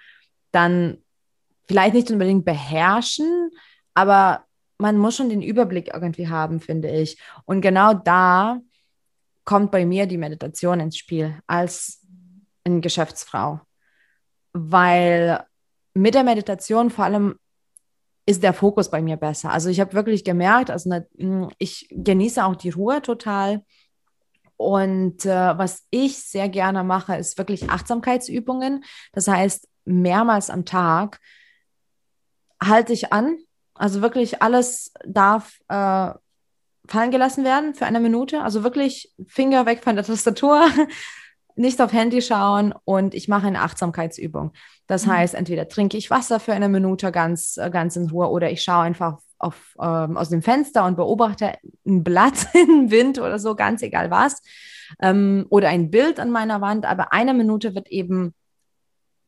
dann 0.53 0.99
vielleicht 1.67 1.95
nicht 1.95 2.11
unbedingt 2.11 2.45
beherrschen, 2.45 3.51
aber 3.95 4.45
man 4.77 4.99
muss 4.99 5.17
schon 5.17 5.31
den 5.31 5.41
Überblick 5.41 5.89
irgendwie 5.95 6.29
haben, 6.29 6.61
finde 6.61 6.91
ich. 6.91 7.19
Und 7.47 7.63
genau 7.63 7.95
da 7.95 8.61
kommt 9.47 9.71
bei 9.71 9.87
mir 9.87 10.07
die 10.07 10.19
Meditation 10.19 10.81
ins 10.81 10.99
Spiel 10.99 11.41
als 11.47 12.07
eine 12.63 12.81
Geschäftsfrau, 12.81 13.61
weil 14.53 15.47
mit 15.95 16.15
der 16.15 16.25
Meditation 16.25 16.91
vor 16.91 17.07
allem 17.07 17.37
ist 18.31 18.45
der 18.45 18.55
Fokus 18.55 18.91
bei 18.91 19.03
mir 19.03 19.17
besser. 19.17 19.51
Also 19.51 19.69
ich 19.71 19.81
habe 19.81 19.93
wirklich 19.93 20.23
gemerkt, 20.23 20.71
also 20.71 20.89
ne, 20.89 21.07
ich 21.59 21.89
genieße 21.91 22.45
auch 22.45 22.55
die 22.55 22.71
Ruhe 22.71 23.03
total. 23.03 23.65
Und 24.57 25.27
äh, 25.27 25.59
was 25.59 25.87
ich 25.91 26.19
sehr 26.19 26.49
gerne 26.49 26.85
mache, 26.85 27.17
ist 27.17 27.39
wirklich 27.39 27.71
Achtsamkeitsübungen. 27.71 28.85
Das 29.13 29.27
heißt, 29.27 29.67
mehrmals 29.85 30.49
am 30.49 30.65
Tag 30.65 31.19
halte 32.63 32.93
ich 32.93 33.13
an. 33.13 33.39
Also 33.75 34.01
wirklich 34.01 34.43
alles 34.43 34.93
darf 35.05 35.59
äh, 35.69 36.13
fallen 36.87 37.11
gelassen 37.11 37.43
werden 37.45 37.75
für 37.75 37.87
eine 37.87 37.99
Minute. 37.99 38.43
Also 38.43 38.63
wirklich 38.63 39.13
Finger 39.27 39.67
weg 39.67 39.83
von 39.83 39.97
der 39.97 40.05
Tastatur, 40.05 40.69
nicht 41.61 41.81
auf 41.81 41.93
Handy 41.93 42.23
schauen 42.23 42.75
und 42.85 43.15
ich 43.15 43.29
mache 43.29 43.47
eine 43.47 43.61
Achtsamkeitsübung. 43.61 44.53
Das 44.87 45.07
mhm. 45.07 45.13
heißt, 45.13 45.35
entweder 45.35 45.69
trinke 45.69 45.97
ich 45.97 46.11
Wasser 46.11 46.41
für 46.41 46.53
eine 46.53 46.69
Minute 46.69 47.13
ganz, 47.13 47.57
äh, 47.57 47.71
ganz 47.71 47.97
in 47.97 48.09
Ruhe 48.11 48.29
oder 48.31 48.51
ich 48.51 48.63
schaue 48.63 48.83
einfach 48.83 49.19
auf, 49.39 49.77
ähm, 49.81 50.17
aus 50.17 50.31
dem 50.31 50.43
Fenster 50.43 50.85
und 50.85 50.97
beobachte 50.97 51.55
ein 51.87 52.03
Blatt 52.03 52.49
im 52.55 52.91
Wind 52.91 53.19
oder 53.19 53.39
so, 53.39 53.55
ganz 53.55 53.83
egal 53.83 54.11
was. 54.11 54.43
Ähm, 55.01 55.47
oder 55.51 55.69
ein 55.69 55.91
Bild 55.91 56.19
an 56.19 56.31
meiner 56.31 56.61
Wand, 56.61 56.85
aber 56.85 57.13
eine 57.13 57.35
Minute 57.35 57.75
wird 57.75 57.89
eben 57.89 58.35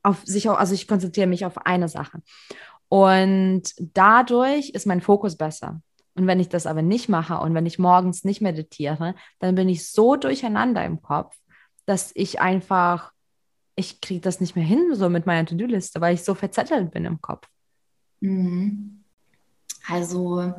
auf 0.02 0.22
sich, 0.24 0.48
also 0.50 0.74
ich 0.74 0.88
konzentriere 0.88 1.28
mich 1.28 1.46
auf 1.46 1.58
eine 1.66 1.88
Sache. 1.88 2.22
Und 2.88 3.62
dadurch 3.78 4.70
ist 4.70 4.86
mein 4.86 5.00
Fokus 5.00 5.36
besser. 5.36 5.80
Und 6.14 6.26
wenn 6.26 6.40
ich 6.40 6.48
das 6.48 6.66
aber 6.66 6.82
nicht 6.82 7.08
mache 7.08 7.38
und 7.38 7.54
wenn 7.54 7.64
ich 7.64 7.78
morgens 7.78 8.24
nicht 8.24 8.42
meditiere, 8.42 9.14
dann 9.38 9.54
bin 9.54 9.68
ich 9.68 9.90
so 9.90 10.16
durcheinander 10.16 10.84
im 10.84 11.00
Kopf, 11.00 11.34
dass 11.86 12.12
ich 12.14 12.40
einfach, 12.40 13.12
ich 13.76 14.00
kriege 14.00 14.20
das 14.20 14.40
nicht 14.40 14.56
mehr 14.56 14.64
hin, 14.64 14.94
so 14.94 15.08
mit 15.08 15.26
meiner 15.26 15.46
To-Do-Liste, 15.46 16.00
weil 16.00 16.14
ich 16.14 16.24
so 16.24 16.34
verzettelt 16.34 16.90
bin 16.90 17.04
im 17.04 17.20
Kopf. 17.20 17.48
Mhm. 18.20 19.04
Also 19.88 20.54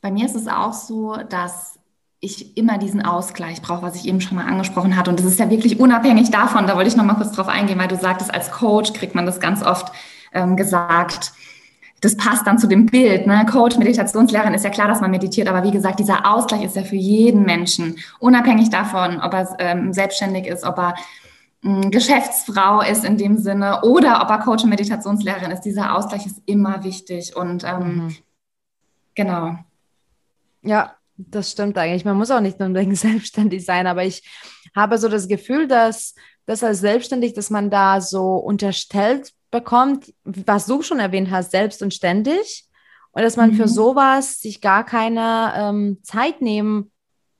bei 0.00 0.10
mir 0.10 0.26
ist 0.26 0.36
es 0.36 0.46
auch 0.46 0.72
so, 0.72 1.16
dass 1.16 1.78
ich 2.20 2.56
immer 2.56 2.78
diesen 2.78 3.04
Ausgleich 3.04 3.60
brauche, 3.60 3.82
was 3.82 3.96
ich 3.96 4.06
eben 4.06 4.20
schon 4.20 4.36
mal 4.36 4.46
angesprochen 4.46 4.96
hatte. 4.96 5.10
Und 5.10 5.18
das 5.18 5.26
ist 5.26 5.38
ja 5.38 5.50
wirklich 5.50 5.78
unabhängig 5.78 6.30
davon, 6.30 6.66
da 6.66 6.76
wollte 6.76 6.88
ich 6.88 6.96
noch 6.96 7.04
mal 7.04 7.14
kurz 7.14 7.32
drauf 7.32 7.48
eingehen, 7.48 7.78
weil 7.78 7.88
du 7.88 7.96
sagtest, 7.96 8.32
als 8.32 8.50
Coach 8.50 8.92
kriegt 8.92 9.14
man 9.14 9.26
das 9.26 9.40
ganz 9.40 9.62
oft 9.62 9.92
ähm, 10.32 10.56
gesagt 10.56 11.32
das 12.00 12.16
passt 12.16 12.46
dann 12.46 12.58
zu 12.58 12.66
dem 12.66 12.86
Bild. 12.86 13.26
Ne? 13.26 13.46
Coach, 13.50 13.78
Meditationslehrerin 13.78 14.54
ist 14.54 14.64
ja 14.64 14.70
klar, 14.70 14.88
dass 14.88 15.00
man 15.00 15.10
meditiert, 15.10 15.48
aber 15.48 15.62
wie 15.62 15.70
gesagt, 15.70 15.98
dieser 15.98 16.30
Ausgleich 16.30 16.64
ist 16.64 16.76
ja 16.76 16.82
für 16.82 16.96
jeden 16.96 17.42
Menschen, 17.42 17.96
unabhängig 18.18 18.70
davon, 18.70 19.20
ob 19.20 19.32
er 19.32 19.56
ähm, 19.58 19.92
selbstständig 19.92 20.46
ist, 20.46 20.64
ob 20.64 20.78
er 20.78 20.94
ähm, 21.64 21.90
Geschäftsfrau 21.90 22.82
ist 22.82 23.04
in 23.04 23.16
dem 23.16 23.38
Sinne 23.38 23.80
oder 23.82 24.22
ob 24.22 24.30
er 24.30 24.38
Coach 24.38 24.64
und 24.64 24.70
Meditationslehrerin 24.70 25.50
ist. 25.50 25.62
Dieser 25.62 25.96
Ausgleich 25.96 26.26
ist 26.26 26.42
immer 26.44 26.84
wichtig 26.84 27.34
und 27.34 27.64
ähm, 27.64 27.78
mhm. 27.78 28.16
genau. 29.14 29.58
Ja, 30.62 30.96
das 31.16 31.50
stimmt 31.52 31.78
eigentlich. 31.78 32.04
Man 32.04 32.16
muss 32.16 32.30
auch 32.30 32.40
nicht 32.40 32.60
unbedingt 32.60 32.96
selbstständig 32.98 33.64
sein, 33.64 33.86
aber 33.86 34.04
ich 34.04 34.22
habe 34.74 34.98
so 34.98 35.08
das 35.08 35.28
Gefühl, 35.28 35.66
dass 35.66 36.14
das 36.44 36.62
als 36.62 36.80
selbstständig, 36.80 37.32
dass 37.32 37.50
man 37.50 37.70
da 37.70 38.00
so 38.00 38.36
unterstellt 38.36 39.32
bekommt, 39.56 40.12
was 40.24 40.66
du 40.66 40.82
schon 40.82 41.00
erwähnt 41.00 41.30
hast, 41.30 41.50
selbst 41.50 41.82
und 41.82 41.94
ständig. 41.94 42.64
Und 43.12 43.22
dass 43.22 43.36
man 43.36 43.52
mhm. 43.52 43.54
für 43.54 43.68
sowas 43.68 44.40
sich 44.40 44.60
gar 44.60 44.84
keine 44.84 45.52
ähm, 45.56 45.98
Zeit 46.02 46.42
nehmen 46.42 46.92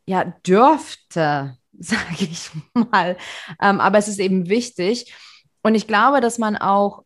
ja, 0.06 0.24
dürfte, 0.46 1.58
sage 1.78 2.16
ich 2.20 2.50
mal. 2.72 3.16
Ähm, 3.60 3.80
aber 3.80 3.98
es 3.98 4.08
ist 4.08 4.18
eben 4.18 4.48
wichtig. 4.48 5.14
Und 5.62 5.74
ich 5.74 5.86
glaube, 5.86 6.20
dass 6.20 6.38
man 6.38 6.56
auch 6.56 7.04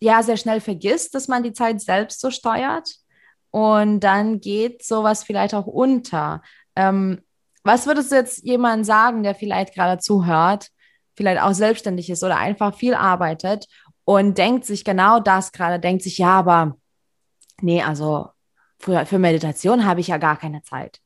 ja 0.00 0.22
sehr 0.22 0.36
schnell 0.36 0.60
vergisst, 0.60 1.14
dass 1.14 1.26
man 1.26 1.42
die 1.42 1.52
Zeit 1.52 1.80
selbst 1.80 2.20
so 2.20 2.30
steuert. 2.30 2.88
Und 3.50 4.00
dann 4.00 4.40
geht 4.40 4.84
sowas 4.84 5.24
vielleicht 5.24 5.54
auch 5.54 5.66
unter. 5.66 6.42
Ähm, 6.76 7.22
was 7.64 7.86
würdest 7.86 8.12
du 8.12 8.16
jetzt 8.16 8.44
jemandem 8.44 8.84
sagen, 8.84 9.24
der 9.24 9.34
vielleicht 9.34 9.74
gerade 9.74 10.00
zuhört, 10.00 10.68
vielleicht 11.16 11.42
auch 11.42 11.52
selbstständig 11.52 12.08
ist 12.08 12.22
oder 12.22 12.36
einfach 12.36 12.76
viel 12.76 12.94
arbeitet 12.94 13.66
und 14.08 14.38
denkt 14.38 14.64
sich 14.64 14.84
genau 14.84 15.20
das 15.20 15.52
gerade, 15.52 15.78
denkt 15.78 16.02
sich, 16.02 16.16
ja, 16.16 16.30
aber 16.30 16.78
nee, 17.60 17.82
also 17.82 18.30
für, 18.78 19.04
für 19.04 19.18
Meditation 19.18 19.84
habe 19.84 20.00
ich 20.00 20.06
ja 20.06 20.16
gar 20.16 20.38
keine 20.38 20.62
Zeit. 20.62 21.00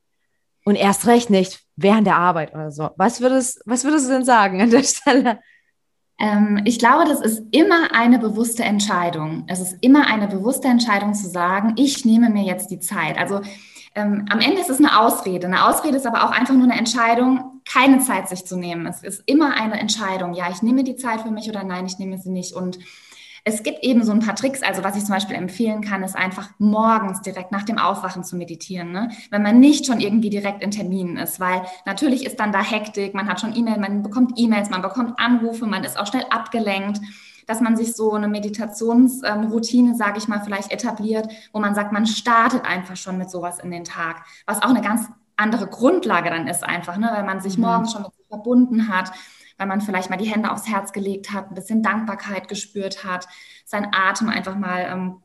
Und 0.64 0.76
erst 0.76 1.08
recht 1.08 1.28
nicht 1.28 1.64
während 1.74 2.06
der 2.06 2.14
Arbeit 2.14 2.54
oder 2.54 2.70
so. 2.70 2.90
Was 2.96 3.20
würdest, 3.20 3.60
was 3.66 3.82
würdest 3.82 4.06
du 4.06 4.12
denn 4.12 4.24
sagen 4.24 4.62
an 4.62 4.70
der 4.70 4.82
Stelle? 4.84 5.40
Ähm, 6.20 6.60
ich 6.64 6.78
glaube, 6.78 7.04
das 7.08 7.20
ist 7.20 7.42
immer 7.50 7.92
eine 7.92 8.20
bewusste 8.20 8.62
Entscheidung. 8.62 9.46
Es 9.48 9.58
ist 9.58 9.78
immer 9.80 10.06
eine 10.06 10.28
bewusste 10.28 10.68
Entscheidung 10.68 11.14
zu 11.14 11.28
sagen, 11.28 11.72
ich 11.74 12.04
nehme 12.04 12.30
mir 12.30 12.44
jetzt 12.44 12.70
die 12.70 12.78
Zeit. 12.78 13.18
Also 13.18 13.40
ähm, 13.94 14.26
am 14.30 14.40
Ende 14.40 14.60
ist 14.60 14.70
es 14.70 14.78
eine 14.78 14.98
Ausrede. 15.00 15.46
Eine 15.46 15.66
Ausrede 15.66 15.96
ist 15.96 16.06
aber 16.06 16.24
auch 16.24 16.30
einfach 16.30 16.54
nur 16.54 16.64
eine 16.64 16.78
Entscheidung, 16.78 17.60
keine 17.64 17.98
Zeit 18.00 18.28
sich 18.28 18.44
zu 18.46 18.56
nehmen. 18.56 18.86
Es 18.86 19.02
ist 19.02 19.22
immer 19.26 19.54
eine 19.54 19.78
Entscheidung. 19.78 20.34
Ja, 20.34 20.50
ich 20.50 20.62
nehme 20.62 20.84
die 20.84 20.96
Zeit 20.96 21.22
für 21.22 21.30
mich 21.30 21.48
oder 21.48 21.64
nein, 21.64 21.86
ich 21.86 21.98
nehme 21.98 22.18
sie 22.18 22.30
nicht. 22.30 22.54
Und 22.54 22.78
es 23.44 23.62
gibt 23.62 23.82
eben 23.82 24.04
so 24.04 24.12
ein 24.12 24.20
paar 24.20 24.36
Tricks. 24.36 24.62
Also 24.62 24.84
was 24.84 24.96
ich 24.96 25.04
zum 25.04 25.14
Beispiel 25.14 25.36
empfehlen 25.36 25.82
kann, 25.82 26.02
ist 26.04 26.16
einfach 26.16 26.50
morgens 26.58 27.22
direkt 27.22 27.52
nach 27.52 27.64
dem 27.64 27.78
Aufwachen 27.78 28.24
zu 28.24 28.36
meditieren. 28.36 28.92
Ne? 28.92 29.10
Wenn 29.30 29.42
man 29.42 29.58
nicht 29.58 29.86
schon 29.86 30.00
irgendwie 30.00 30.30
direkt 30.30 30.62
in 30.62 30.70
Terminen 30.70 31.16
ist, 31.16 31.40
weil 31.40 31.62
natürlich 31.84 32.24
ist 32.24 32.38
dann 32.38 32.52
da 32.52 32.62
Hektik, 32.62 33.14
man 33.14 33.28
hat 33.28 33.40
schon 33.40 33.54
E-Mail, 33.54 33.78
man 33.78 34.02
bekommt 34.02 34.34
E-Mails, 34.36 34.70
man 34.70 34.82
bekommt 34.82 35.18
Anrufe, 35.18 35.66
man 35.66 35.84
ist 35.84 35.98
auch 35.98 36.06
schnell 36.06 36.24
abgelenkt 36.30 37.00
dass 37.46 37.60
man 37.60 37.76
sich 37.76 37.94
so 37.94 38.12
eine 38.12 38.28
Meditationsroutine, 38.28 39.90
ähm, 39.90 39.96
sage 39.96 40.18
ich 40.18 40.28
mal, 40.28 40.40
vielleicht 40.40 40.72
etabliert, 40.72 41.28
wo 41.52 41.60
man 41.60 41.74
sagt, 41.74 41.92
man 41.92 42.06
startet 42.06 42.64
einfach 42.64 42.96
schon 42.96 43.18
mit 43.18 43.30
sowas 43.30 43.58
in 43.58 43.70
den 43.70 43.84
Tag, 43.84 44.24
was 44.46 44.62
auch 44.62 44.70
eine 44.70 44.82
ganz 44.82 45.08
andere 45.36 45.66
Grundlage 45.66 46.30
dann 46.30 46.46
ist 46.46 46.64
einfach, 46.64 46.96
ne? 46.96 47.10
weil 47.12 47.24
man 47.24 47.40
sich 47.40 47.56
mhm. 47.56 47.64
morgens 47.64 47.92
schon 47.92 48.02
mit 48.02 48.14
sich 48.14 48.26
verbunden 48.28 48.88
hat, 48.88 49.12
weil 49.58 49.66
man 49.66 49.80
vielleicht 49.80 50.10
mal 50.10 50.16
die 50.16 50.26
Hände 50.26 50.50
aufs 50.50 50.68
Herz 50.68 50.92
gelegt 50.92 51.32
hat, 51.32 51.50
ein 51.50 51.54
bisschen 51.54 51.82
Dankbarkeit 51.82 52.48
gespürt 52.48 53.04
hat, 53.04 53.26
sein 53.64 53.88
Atem 53.92 54.28
einfach 54.28 54.56
mal 54.56 54.86
ähm, 54.90 55.22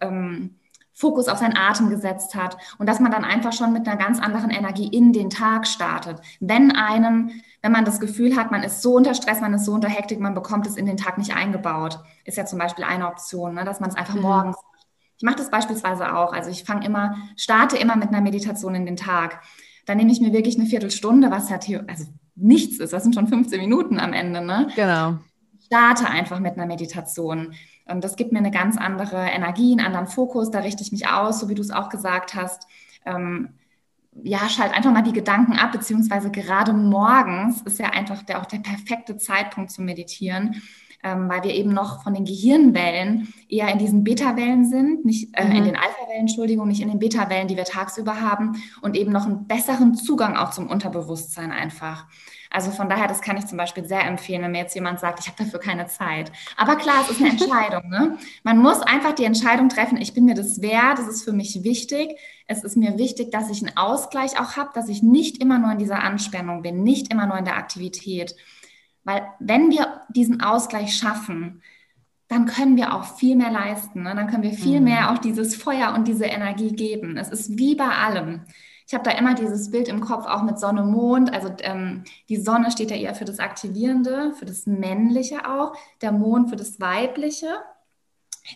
ähm, 0.00 0.54
Fokus 0.98 1.28
auf 1.28 1.38
seinen 1.38 1.56
Atem 1.56 1.90
gesetzt 1.90 2.34
hat 2.34 2.56
und 2.78 2.88
dass 2.88 2.98
man 2.98 3.12
dann 3.12 3.24
einfach 3.24 3.52
schon 3.52 3.72
mit 3.72 3.86
einer 3.86 3.96
ganz 3.96 4.18
anderen 4.18 4.50
Energie 4.50 4.88
in 4.88 5.12
den 5.12 5.30
Tag 5.30 5.66
startet. 5.66 6.20
Wenn 6.40 6.72
einem, 6.72 7.30
wenn 7.62 7.72
man 7.72 7.84
das 7.84 8.00
Gefühl 8.00 8.36
hat, 8.36 8.50
man 8.50 8.62
ist 8.62 8.82
so 8.82 8.94
unter 8.94 9.14
Stress, 9.14 9.40
man 9.40 9.54
ist 9.54 9.64
so 9.64 9.72
unter 9.72 9.88
Hektik, 9.88 10.20
man 10.20 10.34
bekommt 10.34 10.66
es 10.66 10.76
in 10.76 10.86
den 10.86 10.96
Tag 10.96 11.18
nicht 11.18 11.34
eingebaut, 11.34 11.98
ist 12.24 12.36
ja 12.36 12.46
zum 12.46 12.58
Beispiel 12.58 12.84
eine 12.84 13.08
Option, 13.08 13.54
ne, 13.54 13.64
dass 13.64 13.80
man 13.80 13.90
es 13.90 13.96
einfach 13.96 14.14
mhm. 14.14 14.22
morgens 14.22 14.56
ich 15.18 15.24
mache 15.24 15.36
das 15.36 15.50
beispielsweise 15.50 16.14
auch. 16.14 16.32
Also 16.32 16.48
ich 16.50 16.64
fange 16.64 16.86
immer, 16.86 17.16
starte 17.36 17.76
immer 17.76 17.96
mit 17.96 18.08
einer 18.08 18.20
Meditation 18.20 18.74
in 18.76 18.86
den 18.86 18.96
Tag. 18.96 19.42
Dann 19.84 19.98
nehme 19.98 20.12
ich 20.12 20.20
mir 20.20 20.32
wirklich 20.32 20.56
eine 20.56 20.66
Viertelstunde, 20.66 21.30
was 21.30 21.50
ja 21.50 21.58
also 21.88 22.04
nichts 22.36 22.78
ist. 22.78 22.92
Das 22.92 23.02
sind 23.02 23.16
schon 23.16 23.26
15 23.26 23.60
Minuten 23.60 23.98
am 23.98 24.12
Ende. 24.12 24.40
Ne? 24.40 24.68
Genau. 24.76 25.18
Starte 25.66 26.08
einfach 26.08 26.38
mit 26.38 26.52
einer 26.54 26.66
Meditation. 26.66 27.54
Und 27.86 28.04
das 28.04 28.14
gibt 28.14 28.30
mir 28.30 28.38
eine 28.38 28.52
ganz 28.52 28.76
andere 28.76 29.26
Energie, 29.26 29.72
einen 29.72 29.84
anderen 29.84 30.06
Fokus. 30.06 30.52
Da 30.52 30.60
richte 30.60 30.84
ich 30.84 30.92
mich 30.92 31.08
aus, 31.08 31.40
so 31.40 31.48
wie 31.48 31.56
du 31.56 31.62
es 31.62 31.72
auch 31.72 31.88
gesagt 31.88 32.36
hast. 32.36 32.68
Ähm, 33.04 33.54
ja, 34.22 34.48
schalt 34.48 34.74
einfach 34.74 34.92
mal 34.92 35.02
die 35.02 35.12
Gedanken 35.12 35.54
ab, 35.54 35.72
beziehungsweise 35.72 36.30
gerade 36.30 36.72
morgens 36.72 37.62
ist 37.62 37.78
ja 37.78 37.90
einfach 37.90 38.22
der, 38.22 38.40
auch 38.40 38.46
der 38.46 38.58
perfekte 38.58 39.16
Zeitpunkt 39.16 39.70
zu 39.70 39.82
meditieren, 39.82 40.62
ähm, 41.02 41.28
weil 41.28 41.44
wir 41.44 41.54
eben 41.54 41.72
noch 41.72 42.02
von 42.02 42.14
den 42.14 42.24
Gehirnwellen 42.24 43.32
eher 43.48 43.68
in 43.68 43.78
diesen 43.78 44.04
Beta-Wellen 44.04 44.68
sind, 44.68 45.04
nicht 45.04 45.28
äh, 45.34 45.44
mhm. 45.44 45.56
in 45.56 45.64
den 45.64 45.76
Alpha-Wellen, 45.76 46.20
Entschuldigung, 46.20 46.68
nicht 46.68 46.80
in 46.80 46.88
den 46.88 46.98
Beta-Wellen, 46.98 47.48
die 47.48 47.56
wir 47.56 47.64
tagsüber 47.64 48.20
haben 48.20 48.62
und 48.82 48.96
eben 48.96 49.12
noch 49.12 49.26
einen 49.26 49.46
besseren 49.46 49.94
Zugang 49.94 50.36
auch 50.36 50.50
zum 50.50 50.68
Unterbewusstsein 50.68 51.52
einfach. 51.52 52.06
Also 52.50 52.70
von 52.70 52.88
daher, 52.88 53.08
das 53.08 53.20
kann 53.20 53.36
ich 53.36 53.46
zum 53.46 53.58
Beispiel 53.58 53.84
sehr 53.84 54.04
empfehlen, 54.04 54.42
wenn 54.42 54.52
mir 54.52 54.62
jetzt 54.62 54.74
jemand 54.74 55.00
sagt, 55.00 55.20
ich 55.20 55.26
habe 55.26 55.42
dafür 55.42 55.60
keine 55.60 55.86
Zeit. 55.86 56.32
Aber 56.56 56.76
klar, 56.76 57.02
es 57.02 57.10
ist 57.10 57.20
eine 57.20 57.30
Entscheidung. 57.30 57.88
Ne? 57.88 58.16
Man 58.42 58.58
muss 58.58 58.80
einfach 58.80 59.14
die 59.14 59.24
Entscheidung 59.24 59.68
treffen, 59.68 59.98
ich 59.98 60.14
bin 60.14 60.24
mir 60.24 60.34
das 60.34 60.62
wert, 60.62 60.98
es 60.98 61.08
ist 61.08 61.24
für 61.24 61.32
mich 61.32 61.62
wichtig. 61.64 62.18
Es 62.46 62.64
ist 62.64 62.76
mir 62.76 62.96
wichtig, 62.96 63.30
dass 63.30 63.50
ich 63.50 63.64
einen 63.64 63.76
Ausgleich 63.76 64.40
auch 64.40 64.56
habe, 64.56 64.70
dass 64.74 64.88
ich 64.88 65.02
nicht 65.02 65.42
immer 65.42 65.58
nur 65.58 65.72
in 65.72 65.78
dieser 65.78 66.02
Anspannung 66.02 66.62
bin, 66.62 66.82
nicht 66.82 67.12
immer 67.12 67.26
nur 67.26 67.36
in 67.36 67.44
der 67.44 67.56
Aktivität. 67.56 68.34
Weil 69.04 69.26
wenn 69.38 69.70
wir 69.70 70.02
diesen 70.08 70.40
Ausgleich 70.40 70.96
schaffen, 70.96 71.62
dann 72.28 72.46
können 72.46 72.76
wir 72.76 72.94
auch 72.94 73.16
viel 73.16 73.36
mehr 73.36 73.50
leisten. 73.50 74.02
Ne? 74.02 74.14
Dann 74.14 74.28
können 74.28 74.42
wir 74.42 74.52
viel 74.52 74.80
mhm. 74.80 74.84
mehr 74.84 75.10
auch 75.10 75.18
dieses 75.18 75.56
Feuer 75.56 75.94
und 75.94 76.06
diese 76.06 76.26
Energie 76.26 76.72
geben. 76.72 77.16
Es 77.16 77.30
ist 77.30 77.58
wie 77.58 77.74
bei 77.74 77.88
allem. 77.88 78.42
Ich 78.88 78.94
habe 78.94 79.04
da 79.04 79.10
immer 79.10 79.34
dieses 79.34 79.70
Bild 79.70 79.86
im 79.88 80.00
Kopf 80.00 80.24
auch 80.24 80.42
mit 80.42 80.58
Sonne, 80.58 80.82
Mond. 80.82 81.30
Also 81.30 81.50
ähm, 81.60 82.04
die 82.30 82.38
Sonne 82.38 82.70
steht 82.70 82.90
ja 82.90 82.96
eher 82.96 83.14
für 83.14 83.26
das 83.26 83.38
Aktivierende, 83.38 84.32
für 84.32 84.46
das 84.46 84.66
Männliche 84.66 85.46
auch, 85.46 85.74
der 86.00 86.10
Mond 86.10 86.48
für 86.48 86.56
das 86.56 86.80
Weibliche. 86.80 87.48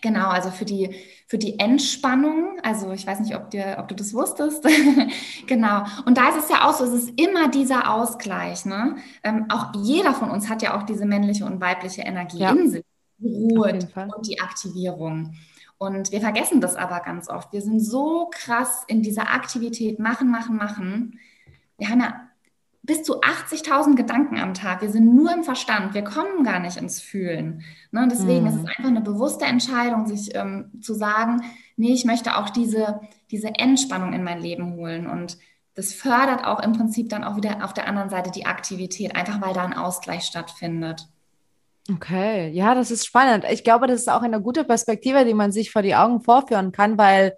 Genau, 0.00 0.28
also 0.28 0.50
für 0.50 0.64
die, 0.64 0.96
für 1.26 1.36
die 1.36 1.58
Entspannung. 1.58 2.58
Also 2.62 2.92
ich 2.92 3.06
weiß 3.06 3.20
nicht, 3.20 3.36
ob, 3.36 3.50
dir, 3.50 3.76
ob 3.78 3.88
du 3.88 3.94
das 3.94 4.14
wusstest. 4.14 4.66
genau. 5.46 5.84
Und 6.06 6.16
da 6.16 6.30
ist 6.30 6.44
es 6.44 6.48
ja 6.48 6.66
auch 6.66 6.72
so, 6.72 6.84
es 6.84 6.94
ist 6.94 7.20
immer 7.20 7.48
dieser 7.48 7.92
Ausgleich. 7.92 8.64
Ne? 8.64 8.96
Ähm, 9.22 9.50
auch 9.50 9.74
jeder 9.82 10.14
von 10.14 10.30
uns 10.30 10.48
hat 10.48 10.62
ja 10.62 10.78
auch 10.78 10.84
diese 10.84 11.04
männliche 11.04 11.44
und 11.44 11.60
weibliche 11.60 12.02
Energie 12.02 12.38
ja. 12.38 12.52
in 12.52 12.70
sich. 12.70 12.84
Die 13.18 13.54
Ruhe 13.54 13.78
und 14.16 14.26
die 14.26 14.40
Aktivierung. 14.40 15.34
Und 15.82 16.12
wir 16.12 16.20
vergessen 16.20 16.60
das 16.60 16.76
aber 16.76 17.00
ganz 17.00 17.28
oft. 17.28 17.52
Wir 17.52 17.60
sind 17.60 17.80
so 17.80 18.30
krass 18.30 18.84
in 18.86 19.02
dieser 19.02 19.34
Aktivität, 19.34 19.98
machen, 19.98 20.30
machen, 20.30 20.56
machen. 20.56 21.18
Wir 21.76 21.88
haben 21.88 21.98
ja 21.98 22.28
bis 22.82 23.02
zu 23.02 23.20
80.000 23.20 23.96
Gedanken 23.96 24.38
am 24.38 24.54
Tag. 24.54 24.82
Wir 24.82 24.90
sind 24.90 25.12
nur 25.12 25.34
im 25.34 25.42
Verstand. 25.42 25.92
Wir 25.92 26.04
kommen 26.04 26.44
gar 26.44 26.60
nicht 26.60 26.76
ins 26.76 27.00
Fühlen. 27.00 27.64
Ne? 27.90 28.06
Deswegen 28.08 28.42
mhm. 28.42 28.46
ist 28.46 28.54
es 28.54 28.64
einfach 28.66 28.90
eine 28.90 29.00
bewusste 29.00 29.44
Entscheidung, 29.44 30.06
sich 30.06 30.32
ähm, 30.36 30.70
zu 30.80 30.94
sagen, 30.94 31.42
nee, 31.76 31.92
ich 31.92 32.04
möchte 32.04 32.36
auch 32.36 32.50
diese, 32.50 33.00
diese 33.32 33.48
Entspannung 33.48 34.12
in 34.12 34.22
mein 34.22 34.40
Leben 34.40 34.74
holen. 34.74 35.08
Und 35.08 35.36
das 35.74 35.92
fördert 35.92 36.44
auch 36.44 36.60
im 36.60 36.74
Prinzip 36.74 37.08
dann 37.08 37.24
auch 37.24 37.34
wieder 37.34 37.64
auf 37.64 37.74
der 37.74 37.88
anderen 37.88 38.08
Seite 38.08 38.30
die 38.30 38.46
Aktivität, 38.46 39.16
einfach 39.16 39.40
weil 39.40 39.52
da 39.52 39.64
ein 39.64 39.76
Ausgleich 39.76 40.22
stattfindet. 40.22 41.08
Okay, 41.90 42.50
ja, 42.50 42.74
das 42.74 42.90
ist 42.90 43.06
spannend. 43.06 43.44
Ich 43.50 43.64
glaube, 43.64 43.86
das 43.88 44.02
ist 44.02 44.08
auch 44.08 44.22
eine 44.22 44.40
gute 44.40 44.64
Perspektive, 44.64 45.24
die 45.24 45.34
man 45.34 45.50
sich 45.50 45.72
vor 45.72 45.82
die 45.82 45.96
Augen 45.96 46.22
vorführen 46.22 46.70
kann, 46.70 46.96
weil 46.96 47.36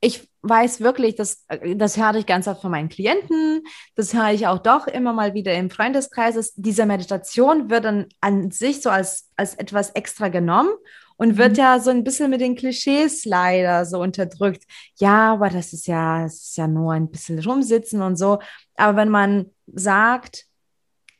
ich 0.00 0.28
weiß 0.42 0.80
wirklich, 0.80 1.14
dass 1.14 1.46
das 1.76 1.96
höre 1.96 2.16
ich 2.16 2.26
ganz 2.26 2.48
oft 2.48 2.62
von 2.62 2.72
meinen 2.72 2.88
Klienten, 2.88 3.62
das 3.94 4.14
höre 4.14 4.32
ich 4.32 4.46
auch 4.48 4.58
doch 4.58 4.88
immer 4.88 5.12
mal 5.12 5.34
wieder 5.34 5.54
im 5.54 5.70
Freundeskreis, 5.70 6.54
diese 6.56 6.86
Meditation 6.86 7.70
wird 7.70 7.84
dann 7.84 8.06
an 8.20 8.50
sich 8.50 8.82
so 8.82 8.90
als, 8.90 9.30
als 9.36 9.54
etwas 9.54 9.90
extra 9.90 10.28
genommen 10.28 10.72
und 11.16 11.38
wird 11.38 11.52
mhm. 11.52 11.58
ja 11.58 11.78
so 11.78 11.90
ein 11.90 12.02
bisschen 12.02 12.30
mit 12.30 12.40
den 12.40 12.56
Klischees 12.56 13.24
leider 13.24 13.84
so 13.86 14.00
unterdrückt. 14.00 14.64
Ja, 14.98 15.34
aber 15.34 15.50
das 15.50 15.72
ist 15.72 15.86
ja, 15.86 16.24
das 16.24 16.34
ist 16.42 16.56
ja 16.56 16.66
nur 16.66 16.94
ein 16.94 17.08
bisschen 17.08 17.38
rumsitzen 17.38 18.02
und 18.02 18.16
so. 18.16 18.40
Aber 18.74 18.96
wenn 18.96 19.08
man 19.08 19.50
sagt, 19.72 20.46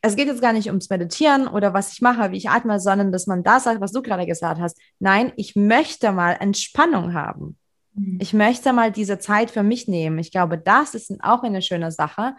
es 0.05 0.17
geht 0.17 0.27
jetzt 0.27 0.43
gar 0.43 0.53
nicht 0.53 0.67
ums 0.67 0.91
Meditieren 0.91 1.47
oder 1.47 1.73
was 1.75 1.93
ich 1.93 2.03
mache, 2.03 2.33
wie 2.33 2.37
ich 2.37 2.51
atme, 2.51 2.81
sondern 2.81 3.13
dass 3.13 3.29
man 3.29 3.45
das 3.45 3.65
sagt, 3.65 3.81
was 3.81 3.93
du 3.93 4.03
gerade 4.03 4.27
gesagt 4.27 4.61
hast. 4.61 4.77
Nein, 4.99 5.33
ich 5.37 5.55
möchte 5.55 6.11
mal 6.11 6.33
Entspannung 6.33 7.15
haben. 7.15 7.57
Mhm. 7.95 8.19
Ich 8.21 8.33
möchte 8.33 8.73
mal 8.73 8.91
diese 8.91 9.21
Zeit 9.21 9.53
für 9.53 9.63
mich 9.63 9.87
nehmen. 9.87 10.19
Ich 10.19 10.33
glaube, 10.33 10.59
das 10.59 10.95
ist 10.95 11.13
auch 11.23 11.45
eine 11.45 11.63
schöne 11.63 11.93
Sache, 11.93 12.35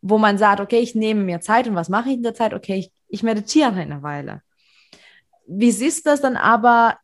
wo 0.00 0.16
man 0.16 0.38
sagt, 0.38 0.60
okay, 0.60 0.78
ich 0.78 0.94
nehme 0.94 1.22
mir 1.22 1.40
Zeit 1.40 1.68
und 1.68 1.74
was 1.74 1.90
mache 1.90 2.08
ich 2.08 2.16
in 2.16 2.22
der 2.22 2.34
Zeit? 2.34 2.54
Okay, 2.54 2.76
ich, 2.76 2.90
ich 3.08 3.22
meditiere 3.22 3.72
eine 3.72 4.02
Weile. 4.02 4.40
Wie 5.46 5.72
siehst 5.72 6.06
du 6.06 6.10
das 6.10 6.22
dann 6.22 6.36
aber, 6.36 6.96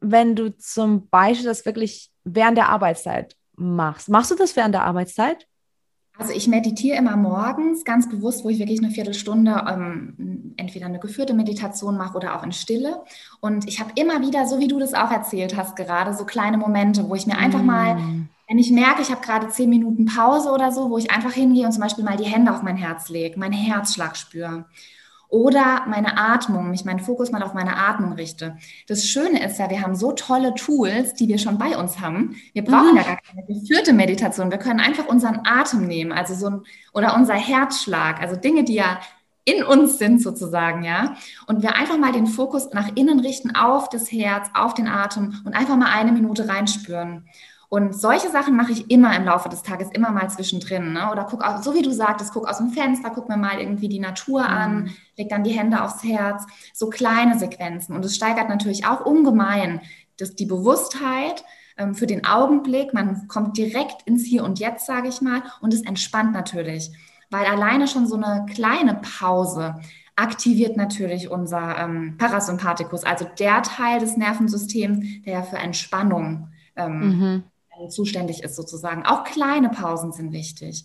wenn 0.00 0.36
du 0.36 0.54
zum 0.58 1.08
Beispiel 1.08 1.46
das 1.46 1.64
wirklich 1.64 2.10
während 2.24 2.58
der 2.58 2.68
Arbeitszeit 2.68 3.36
machst? 3.56 4.10
Machst 4.10 4.30
du 4.30 4.34
das 4.34 4.54
während 4.54 4.74
der 4.74 4.84
Arbeitszeit? 4.84 5.46
Also 6.16 6.32
ich 6.32 6.46
meditiere 6.46 6.96
immer 6.96 7.16
morgens 7.16 7.84
ganz 7.84 8.08
bewusst, 8.08 8.44
wo 8.44 8.48
ich 8.48 8.60
wirklich 8.60 8.80
eine 8.80 8.92
Viertelstunde 8.92 9.64
ähm, 9.68 10.54
entweder 10.56 10.86
eine 10.86 11.00
geführte 11.00 11.34
Meditation 11.34 11.96
mache 11.96 12.16
oder 12.16 12.38
auch 12.38 12.44
in 12.44 12.52
Stille. 12.52 13.02
Und 13.40 13.66
ich 13.66 13.80
habe 13.80 13.90
immer 13.96 14.20
wieder, 14.20 14.46
so 14.46 14.60
wie 14.60 14.68
du 14.68 14.78
das 14.78 14.94
auch 14.94 15.10
erzählt 15.10 15.56
hast 15.56 15.74
gerade, 15.74 16.14
so 16.14 16.24
kleine 16.24 16.56
Momente, 16.56 17.08
wo 17.08 17.16
ich 17.16 17.26
mir 17.26 17.36
einfach 17.36 17.62
mal, 17.62 17.96
mm. 17.96 18.28
wenn 18.48 18.58
ich 18.58 18.70
merke, 18.70 19.02
ich 19.02 19.10
habe 19.10 19.22
gerade 19.22 19.48
zehn 19.48 19.68
Minuten 19.68 20.06
Pause 20.06 20.52
oder 20.52 20.70
so, 20.70 20.88
wo 20.88 20.98
ich 20.98 21.10
einfach 21.10 21.32
hingehe 21.32 21.66
und 21.66 21.72
zum 21.72 21.82
Beispiel 21.82 22.04
mal 22.04 22.16
die 22.16 22.24
Hände 22.24 22.52
auf 22.52 22.62
mein 22.62 22.76
Herz 22.76 23.08
lege, 23.08 23.38
meinen 23.38 23.52
Herzschlag 23.52 24.16
spüre 24.16 24.66
oder 25.28 25.84
meine 25.86 26.16
Atmung, 26.16 26.70
mich 26.70 26.84
meinen 26.84 27.00
Fokus 27.00 27.30
mal 27.30 27.42
auf 27.42 27.54
meine 27.54 27.76
Atmung 27.76 28.12
richte. 28.12 28.56
Das 28.86 29.04
Schöne 29.04 29.44
ist 29.44 29.58
ja, 29.58 29.70
wir 29.70 29.82
haben 29.82 29.94
so 29.94 30.12
tolle 30.12 30.54
Tools, 30.54 31.14
die 31.14 31.28
wir 31.28 31.38
schon 31.38 31.58
bei 31.58 31.76
uns 31.76 32.00
haben. 32.00 32.36
Wir 32.52 32.64
brauchen 32.64 32.92
mhm. 32.92 32.96
ja 32.98 33.02
gar 33.02 33.18
keine 33.18 33.44
geführte 33.46 33.92
Meditation. 33.92 34.50
Wir 34.50 34.58
können 34.58 34.80
einfach 34.80 35.06
unseren 35.06 35.40
Atem 35.44 35.86
nehmen, 35.86 36.12
also 36.12 36.34
so 36.34 36.46
ein, 36.48 36.62
oder 36.92 37.14
unser 37.14 37.34
Herzschlag, 37.34 38.20
also 38.20 38.36
Dinge, 38.36 38.64
die 38.64 38.74
ja 38.74 39.00
in 39.44 39.62
uns 39.62 39.98
sind 39.98 40.22
sozusagen, 40.22 40.84
ja. 40.84 41.16
Und 41.46 41.62
wir 41.62 41.74
einfach 41.74 41.98
mal 41.98 42.12
den 42.12 42.26
Fokus 42.26 42.70
nach 42.72 42.90
innen 42.94 43.20
richten 43.20 43.54
auf 43.54 43.88
das 43.88 44.10
Herz, 44.10 44.48
auf 44.54 44.74
den 44.74 44.88
Atem 44.88 45.42
und 45.44 45.54
einfach 45.54 45.76
mal 45.76 45.92
eine 45.92 46.12
Minute 46.12 46.48
reinspüren. 46.48 47.28
Und 47.68 47.94
solche 47.94 48.30
Sachen 48.30 48.56
mache 48.56 48.72
ich 48.72 48.90
immer 48.90 49.16
im 49.16 49.24
Laufe 49.24 49.48
des 49.48 49.62
Tages, 49.62 49.88
immer 49.92 50.10
mal 50.10 50.28
zwischendrin. 50.30 50.92
Ne? 50.92 51.10
Oder 51.10 51.26
guck 51.28 51.42
auch, 51.42 51.62
so 51.62 51.74
wie 51.74 51.82
du 51.82 51.90
sagtest, 51.90 52.32
guck 52.32 52.48
aus 52.48 52.58
dem 52.58 52.70
Fenster, 52.70 53.10
guck 53.14 53.28
mir 53.28 53.36
mal 53.36 53.58
irgendwie 53.58 53.88
die 53.88 54.00
Natur 54.00 54.42
mhm. 54.42 54.48
an, 54.48 54.90
leg 55.16 55.28
dann 55.28 55.44
die 55.44 55.50
Hände 55.50 55.82
aufs 55.82 56.04
Herz. 56.04 56.44
So 56.72 56.88
kleine 56.88 57.38
Sequenzen. 57.38 57.94
Und 57.94 58.04
es 58.04 58.16
steigert 58.16 58.48
natürlich 58.48 58.86
auch 58.86 59.04
ungemein 59.04 59.80
das, 60.18 60.34
die 60.34 60.46
Bewusstheit 60.46 61.44
ähm, 61.76 61.94
für 61.94 62.06
den 62.06 62.24
Augenblick. 62.24 62.94
Man 62.94 63.26
kommt 63.28 63.56
direkt 63.56 64.02
ins 64.06 64.24
Hier 64.24 64.44
und 64.44 64.58
Jetzt, 64.58 64.86
sage 64.86 65.08
ich 65.08 65.20
mal. 65.20 65.42
Und 65.60 65.74
es 65.74 65.82
entspannt 65.82 66.32
natürlich. 66.32 66.90
Weil 67.30 67.46
alleine 67.46 67.88
schon 67.88 68.06
so 68.06 68.16
eine 68.16 68.46
kleine 68.52 69.00
Pause 69.18 69.80
aktiviert 70.16 70.76
natürlich 70.76 71.28
unser 71.28 71.76
ähm, 71.78 72.16
Parasympathikus, 72.18 73.02
also 73.02 73.26
der 73.36 73.62
Teil 73.62 73.98
des 73.98 74.16
Nervensystems, 74.16 75.24
der 75.24 75.32
ja 75.32 75.42
für 75.42 75.56
Entspannung 75.56 76.50
ähm, 76.76 77.18
mhm 77.18 77.44
zuständig 77.88 78.42
ist 78.42 78.56
sozusagen. 78.56 79.04
Auch 79.04 79.24
kleine 79.24 79.68
Pausen 79.68 80.12
sind 80.12 80.32
wichtig. 80.32 80.84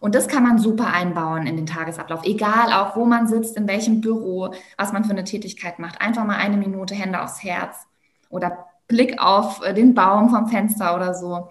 Und 0.00 0.14
das 0.14 0.28
kann 0.28 0.42
man 0.42 0.58
super 0.58 0.92
einbauen 0.92 1.46
in 1.46 1.56
den 1.56 1.66
Tagesablauf, 1.66 2.24
egal 2.24 2.72
auch, 2.72 2.96
wo 2.96 3.04
man 3.04 3.26
sitzt, 3.28 3.56
in 3.56 3.66
welchem 3.66 4.00
Büro, 4.00 4.52
was 4.76 4.92
man 4.92 5.04
für 5.04 5.10
eine 5.10 5.24
Tätigkeit 5.24 5.78
macht. 5.78 6.00
Einfach 6.00 6.24
mal 6.24 6.36
eine 6.36 6.56
Minute 6.56 6.94
Hände 6.94 7.22
aufs 7.22 7.42
Herz 7.42 7.86
oder 8.28 8.66
Blick 8.88 9.20
auf 9.20 9.64
äh, 9.64 9.74
den 9.74 9.94
Baum 9.94 10.30
vom 10.30 10.48
Fenster 10.48 10.94
oder 10.94 11.14
so. 11.14 11.48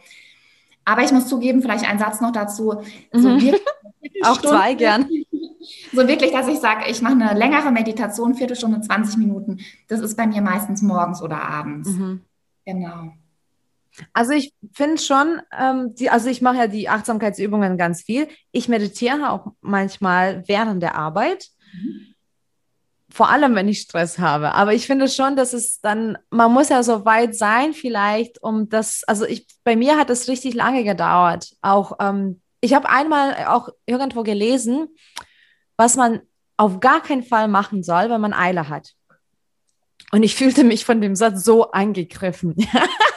Aber 0.85 1.03
ich 1.03 1.11
muss 1.11 1.27
zugeben, 1.27 1.61
vielleicht 1.61 1.89
ein 1.89 1.99
Satz 1.99 2.21
noch 2.21 2.31
dazu. 2.31 2.81
So 3.11 3.29
mhm. 3.29 3.55
auch 4.23 4.39
zwei 4.41 4.73
gern. 4.73 5.09
So 5.91 6.07
wirklich, 6.07 6.31
dass 6.31 6.47
ich 6.47 6.59
sage, 6.59 6.89
ich 6.91 7.01
mache 7.01 7.13
eine 7.13 7.33
längere 7.33 7.71
Meditation, 7.71 8.35
Viertelstunde, 8.35 8.81
20 8.81 9.17
Minuten. 9.17 9.61
Das 9.87 9.99
ist 9.99 10.15
bei 10.15 10.27
mir 10.27 10.41
meistens 10.41 10.83
morgens 10.83 11.23
oder 11.23 11.41
abends. 11.41 11.89
Mhm. 11.89 12.21
Genau. 12.65 13.13
Also 14.13 14.33
ich 14.33 14.53
finde 14.73 15.01
schon, 15.01 15.41
ähm, 15.57 15.95
die, 15.95 16.09
also 16.09 16.29
ich 16.29 16.41
mache 16.41 16.57
ja 16.57 16.67
die 16.67 16.89
Achtsamkeitsübungen 16.89 17.77
ganz 17.77 18.03
viel. 18.03 18.27
Ich 18.51 18.67
meditiere 18.67 19.31
auch 19.31 19.53
manchmal 19.61 20.43
während 20.47 20.83
der 20.83 20.95
Arbeit. 20.95 21.47
Mhm. 21.73 22.15
Vor 23.09 23.29
allem, 23.29 23.55
wenn 23.55 23.69
ich 23.69 23.79
Stress 23.79 24.19
habe. 24.19 24.51
Aber 24.53 24.73
ich 24.73 24.87
finde 24.87 25.07
schon, 25.07 25.37
dass 25.37 25.53
es 25.53 25.79
dann, 25.79 26.17
man 26.29 26.51
muss 26.51 26.69
ja 26.69 26.83
so 26.83 27.05
weit 27.05 27.35
sein, 27.35 27.73
vielleicht, 27.73 28.43
um 28.43 28.67
das, 28.67 29.03
also 29.07 29.25
ich, 29.25 29.47
bei 29.63 29.77
mir 29.77 29.97
hat 29.97 30.09
es 30.09 30.27
richtig 30.27 30.53
lange 30.53 30.83
gedauert. 30.83 31.51
Auch, 31.61 31.93
ähm, 32.01 32.41
ich 32.59 32.73
habe 32.73 32.89
einmal 32.89 33.45
auch 33.45 33.69
irgendwo 33.85 34.23
gelesen, 34.23 34.87
was 35.77 35.95
man 35.95 36.21
auf 36.57 36.79
gar 36.79 37.01
keinen 37.01 37.23
Fall 37.23 37.47
machen 37.47 37.83
soll, 37.83 38.09
wenn 38.09 38.21
man 38.21 38.33
Eile 38.33 38.67
hat. 38.67 38.93
Und 40.11 40.23
ich 40.23 40.35
fühlte 40.35 40.63
mich 40.63 40.85
von 40.85 41.01
dem 41.01 41.15
Satz 41.15 41.43
so 41.43 41.71
angegriffen. 41.71 42.55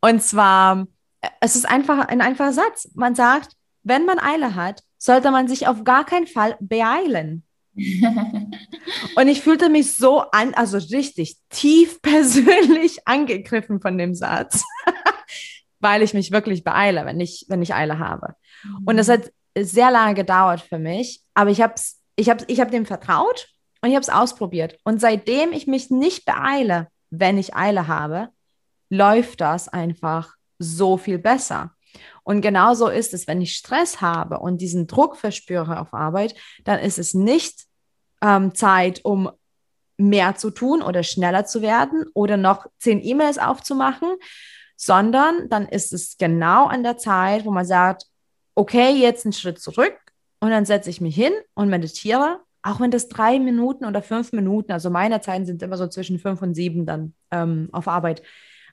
Und 0.00 0.22
zwar, 0.22 0.86
es 1.40 1.56
ist 1.56 1.68
einfach 1.68 2.08
ein 2.08 2.20
einfacher 2.20 2.52
Satz. 2.52 2.90
Man 2.94 3.14
sagt, 3.14 3.52
wenn 3.82 4.04
man 4.04 4.18
Eile 4.18 4.54
hat, 4.54 4.82
sollte 4.98 5.30
man 5.30 5.48
sich 5.48 5.66
auf 5.66 5.84
gar 5.84 6.04
keinen 6.04 6.26
Fall 6.26 6.56
beeilen. 6.60 7.44
und 9.16 9.28
ich 9.28 9.40
fühlte 9.40 9.68
mich 9.68 9.94
so 9.94 10.20
an, 10.32 10.54
also 10.54 10.76
richtig 10.76 11.36
tief 11.48 12.02
persönlich 12.02 13.06
angegriffen 13.06 13.80
von 13.80 13.96
dem 13.96 14.14
Satz, 14.14 14.62
weil 15.80 16.02
ich 16.02 16.14
mich 16.14 16.30
wirklich 16.30 16.64
beeile, 16.64 17.06
wenn 17.06 17.20
ich, 17.20 17.46
wenn 17.48 17.62
ich 17.62 17.74
Eile 17.74 17.98
habe. 17.98 18.34
Und 18.84 18.98
es 18.98 19.08
hat 19.08 19.32
sehr 19.56 19.90
lange 19.90 20.14
gedauert 20.14 20.60
für 20.60 20.78
mich, 20.78 21.22
aber 21.34 21.50
ich 21.50 21.60
habe 21.60 21.74
ich 22.16 22.28
hab, 22.28 22.48
ich 22.48 22.60
hab 22.60 22.70
dem 22.70 22.84
vertraut 22.84 23.48
Und 23.80 23.88
ich 23.88 23.96
habe 23.96 24.02
es 24.02 24.10
ausprobiert. 24.10 24.78
Und 24.84 25.00
seitdem 25.00 25.52
ich 25.52 25.66
mich 25.66 25.90
nicht 25.90 26.26
beeile, 26.26 26.88
wenn 27.08 27.38
ich 27.38 27.54
Eile 27.54 27.88
habe, 27.88 28.28
läuft 28.90 29.40
das 29.40 29.68
einfach 29.68 30.34
so 30.58 30.98
viel 30.98 31.18
besser. 31.18 31.74
Und 32.22 32.42
genauso 32.42 32.88
ist 32.88 33.14
es, 33.14 33.26
wenn 33.26 33.40
ich 33.40 33.56
Stress 33.56 34.00
habe 34.00 34.38
und 34.38 34.60
diesen 34.60 34.86
Druck 34.86 35.16
verspüre 35.16 35.80
auf 35.80 35.94
Arbeit, 35.94 36.34
dann 36.64 36.78
ist 36.78 36.98
es 36.98 37.14
nicht 37.14 37.64
ähm, 38.22 38.54
Zeit, 38.54 39.04
um 39.04 39.30
mehr 39.96 40.36
zu 40.36 40.50
tun 40.50 40.82
oder 40.82 41.02
schneller 41.02 41.44
zu 41.44 41.62
werden 41.62 42.04
oder 42.14 42.36
noch 42.36 42.66
zehn 42.78 43.02
E-Mails 43.02 43.38
aufzumachen, 43.38 44.16
sondern 44.76 45.48
dann 45.48 45.68
ist 45.68 45.92
es 45.92 46.16
genau 46.18 46.66
an 46.66 46.82
der 46.82 46.96
Zeit, 46.96 47.44
wo 47.44 47.50
man 47.50 47.66
sagt, 47.66 48.06
okay, 48.54 48.92
jetzt 48.92 49.26
einen 49.26 49.32
Schritt 49.32 49.60
zurück 49.60 49.96
und 50.40 50.50
dann 50.50 50.64
setze 50.64 50.90
ich 50.90 51.00
mich 51.00 51.14
hin 51.14 51.32
und 51.54 51.68
meditiere, 51.68 52.40
auch 52.62 52.80
wenn 52.80 52.90
das 52.90 53.08
drei 53.08 53.38
Minuten 53.38 53.84
oder 53.84 54.02
fünf 54.02 54.32
Minuten, 54.32 54.72
also 54.72 54.90
meine 54.90 55.20
Zeiten 55.20 55.46
sind 55.46 55.62
immer 55.62 55.76
so 55.76 55.86
zwischen 55.86 56.18
fünf 56.18 56.42
und 56.42 56.54
sieben 56.54 56.86
dann 56.86 57.14
ähm, 57.30 57.68
auf 57.72 57.88
Arbeit. 57.88 58.22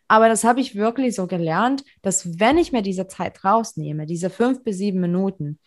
Aber 0.08 0.30
das 0.30 0.43
habe 0.43 0.62
ich 0.62 0.76
wirklich 0.76 1.15
so 1.15 1.28
gelernt, 1.28 1.84
dass 2.02 2.39
wenn 2.39 2.58
ich 2.58 2.72
mir 2.72 2.82
diese 2.82 3.08
Zeit 3.08 3.43
rausnehme, 3.43 4.06
diese 4.06 4.30
fünf 4.30 4.63
bis 4.63 4.78
sieben 4.78 5.02
Minuten, 5.02 5.60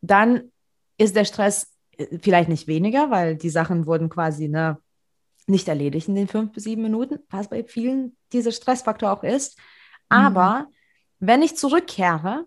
dann 0.00 0.52
ist 0.96 1.16
der 1.16 1.24
Stress 1.24 1.74
äh, 1.96 2.18
vielleicht 2.18 2.48
nicht 2.48 2.66
weniger, 2.66 3.10
weil 3.10 3.36
die 3.36 3.50
Sachen 3.50 3.86
wurden 3.86 4.08
quasi 4.08 4.48
ne, 4.48 4.78
nicht 5.46 5.68
erledigt 5.68 6.08
in 6.08 6.14
den 6.14 6.28
fünf 6.28 6.52
bis 6.52 6.64
sieben 6.64 6.82
Minuten, 6.82 7.18
was 7.28 7.48
bei 7.48 7.64
vielen 7.64 8.16
dieser 8.32 8.52
Stressfaktor 8.52 9.12
auch 9.12 9.22
ist. 9.22 9.58
Mhm. 9.58 10.16
Aber 10.16 10.60
mhm. 10.60 10.74
wenn 11.20 11.42
ich 11.42 11.56
zurückkehre 11.56 12.46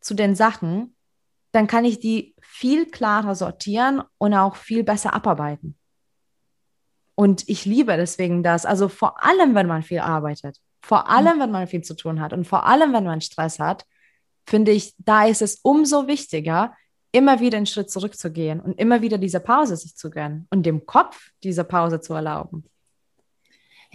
zu 0.00 0.14
den 0.14 0.36
Sachen, 0.36 0.94
dann 1.52 1.66
kann 1.66 1.84
ich 1.84 1.98
die 1.98 2.34
viel 2.40 2.86
klarer 2.86 3.34
sortieren 3.34 4.02
und 4.18 4.34
auch 4.34 4.56
viel 4.56 4.84
besser 4.84 5.14
abarbeiten. 5.14 5.76
Und 7.14 7.48
ich 7.48 7.64
liebe 7.64 7.96
deswegen 7.96 8.42
das. 8.42 8.66
Also 8.66 8.88
vor 8.88 9.24
allem, 9.24 9.54
wenn 9.54 9.66
man 9.66 9.82
viel 9.82 10.00
arbeitet, 10.00 10.60
vor 10.86 11.08
allem, 11.10 11.40
wenn 11.40 11.50
man 11.50 11.66
viel 11.66 11.82
zu 11.82 11.96
tun 11.96 12.20
hat 12.20 12.32
und 12.32 12.46
vor 12.46 12.64
allem, 12.64 12.92
wenn 12.92 13.02
man 13.02 13.20
Stress 13.20 13.58
hat, 13.58 13.84
finde 14.46 14.70
ich, 14.70 14.94
da 14.98 15.26
ist 15.26 15.42
es 15.42 15.58
umso 15.64 16.06
wichtiger, 16.06 16.76
immer 17.10 17.40
wieder 17.40 17.56
einen 17.56 17.66
Schritt 17.66 17.90
zurückzugehen 17.90 18.60
und 18.60 18.78
immer 18.78 19.02
wieder 19.02 19.18
diese 19.18 19.40
Pause 19.40 19.76
sich 19.76 19.96
zu 19.96 20.10
gönnen 20.10 20.46
und 20.48 20.64
dem 20.64 20.86
Kopf 20.86 21.32
diese 21.42 21.64
Pause 21.64 22.00
zu 22.00 22.14
erlauben. 22.14 22.70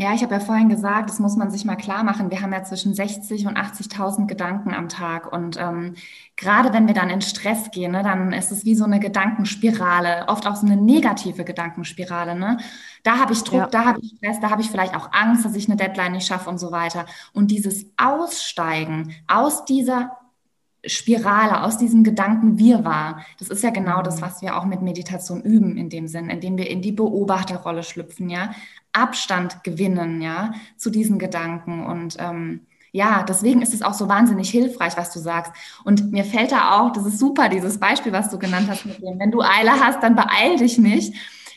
Ja, 0.01 0.15
ich 0.15 0.23
habe 0.23 0.33
ja 0.33 0.39
vorhin 0.39 0.67
gesagt, 0.67 1.11
das 1.11 1.19
muss 1.19 1.35
man 1.35 1.51
sich 1.51 1.63
mal 1.63 1.75
klar 1.75 2.03
machen. 2.03 2.31
Wir 2.31 2.41
haben 2.41 2.51
ja 2.51 2.63
zwischen 2.63 2.95
60 2.95 3.45
und 3.45 3.55
80.000 3.55 4.25
Gedanken 4.25 4.73
am 4.73 4.89
Tag. 4.89 5.31
Und 5.31 5.57
ähm, 5.59 5.93
gerade 6.35 6.73
wenn 6.73 6.87
wir 6.87 6.95
dann 6.95 7.11
in 7.11 7.21
Stress 7.21 7.69
gehen, 7.69 7.91
ne, 7.91 8.01
dann 8.01 8.33
ist 8.33 8.51
es 8.51 8.65
wie 8.65 8.73
so 8.73 8.83
eine 8.83 8.99
Gedankenspirale, 8.99 10.25
oft 10.27 10.47
auch 10.47 10.55
so 10.55 10.65
eine 10.65 10.75
negative 10.75 11.43
Gedankenspirale. 11.43 12.33
Ne? 12.33 12.57
Da 13.03 13.19
habe 13.19 13.33
ich 13.33 13.43
Druck, 13.43 13.59
ja. 13.59 13.67
da 13.67 13.85
habe 13.85 13.99
ich 14.01 14.15
Stress, 14.17 14.39
da 14.39 14.49
habe 14.49 14.63
ich 14.63 14.71
vielleicht 14.71 14.95
auch 14.95 15.09
Angst, 15.13 15.45
dass 15.45 15.53
ich 15.53 15.69
eine 15.69 15.77
Deadline 15.77 16.13
nicht 16.13 16.25
schaffe 16.25 16.49
und 16.49 16.57
so 16.57 16.71
weiter. 16.71 17.05
Und 17.31 17.51
dieses 17.51 17.85
Aussteigen 17.97 19.13
aus 19.27 19.65
dieser 19.65 20.17
Spirale, 20.83 21.61
aus 21.61 21.77
diesem 21.77 22.03
Gedanken 22.03 22.57
Wirrwarr. 22.57 23.23
Das 23.37 23.49
ist 23.49 23.63
ja 23.63 23.69
genau 23.69 24.01
das, 24.01 24.17
mhm. 24.17 24.21
was 24.21 24.41
wir 24.41 24.57
auch 24.57 24.65
mit 24.65 24.81
Meditation 24.81 25.43
üben 25.43 25.77
in 25.77 25.89
dem 25.89 26.07
Sinn, 26.07 26.31
indem 26.31 26.57
wir 26.57 26.71
in 26.71 26.81
die 26.81 26.91
Beobachterrolle 26.91 27.83
schlüpfen, 27.83 28.31
ja, 28.31 28.51
Abstand 28.93 29.63
gewinnen, 29.63 30.21
ja, 30.21 30.51
zu 30.77 30.89
diesen 30.89 31.19
Gedanken 31.19 31.85
und 31.85 32.17
ähm, 32.19 32.67
ja, 32.93 33.23
deswegen 33.23 33.61
ist 33.61 33.73
es 33.73 33.81
auch 33.81 33.93
so 33.93 34.09
wahnsinnig 34.09 34.49
hilfreich, 34.49 34.97
was 34.97 35.13
du 35.13 35.19
sagst. 35.19 35.53
Und 35.85 36.11
mir 36.11 36.25
fällt 36.25 36.51
da 36.51 36.77
auch, 36.77 36.91
das 36.91 37.05
ist 37.05 37.19
super, 37.19 37.47
dieses 37.47 37.79
Beispiel, 37.79 38.11
was 38.11 38.29
du 38.29 38.37
genannt 38.37 38.67
hast 38.69 38.85
mit 38.85 39.01
dem, 39.01 39.17
wenn 39.17 39.31
du 39.31 39.41
Eile 39.41 39.79
hast, 39.79 40.03
dann 40.03 40.15
beeil 40.15 40.57
dich 40.57 40.77
nicht. 40.77 41.13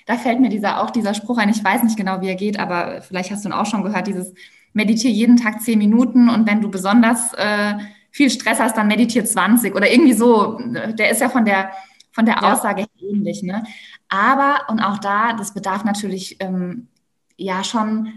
Da 0.07 0.17
fällt 0.17 0.39
mir 0.39 0.49
dieser, 0.49 0.81
auch 0.81 0.91
dieser 0.91 1.13
Spruch 1.13 1.39
ein, 1.39 1.49
ich 1.49 1.65
weiß 1.65 1.83
nicht 1.83 1.97
genau, 1.97 2.21
wie 2.21 2.29
er 2.29 2.37
geht, 2.37 2.59
aber 2.61 3.03
vielleicht 3.03 3.33
hast 3.33 3.45
du 3.45 3.49
ihn 3.49 3.53
auch 3.53 3.67
schon 3.67 3.83
gehört, 3.83 4.07
dieses 4.07 4.33
meditiere 4.75 5.13
jeden 5.13 5.37
Tag 5.37 5.61
zehn 5.61 5.79
Minuten 5.79 6.29
und 6.29 6.47
wenn 6.47 6.61
du 6.61 6.71
besonders 6.71 7.33
äh, 7.35 7.75
viel 8.11 8.31
Stress 8.31 8.61
hast, 8.61 8.77
dann 8.77 8.87
meditiert 8.87 9.27
20 9.27 9.75
oder 9.75 9.91
irgendwie 9.91 10.13
so. 10.13 10.59
Der 10.99 11.11
ist 11.11 11.21
ja 11.21 11.29
von 11.29 11.45
der, 11.45 11.71
von 12.13 12.27
der 12.27 12.45
Aussage 12.45 12.83
ja. 12.83 13.09
ähnlich. 13.09 13.43
Ne? 13.43 13.65
Aber, 14.09 14.67
und 14.69 14.81
auch 14.81 14.99
da, 14.99 15.33
das 15.33 15.53
bedarf 15.53 15.85
natürlich 15.85 16.37
ähm, 16.39 16.89
ja 17.37 17.65
schon 17.65 18.13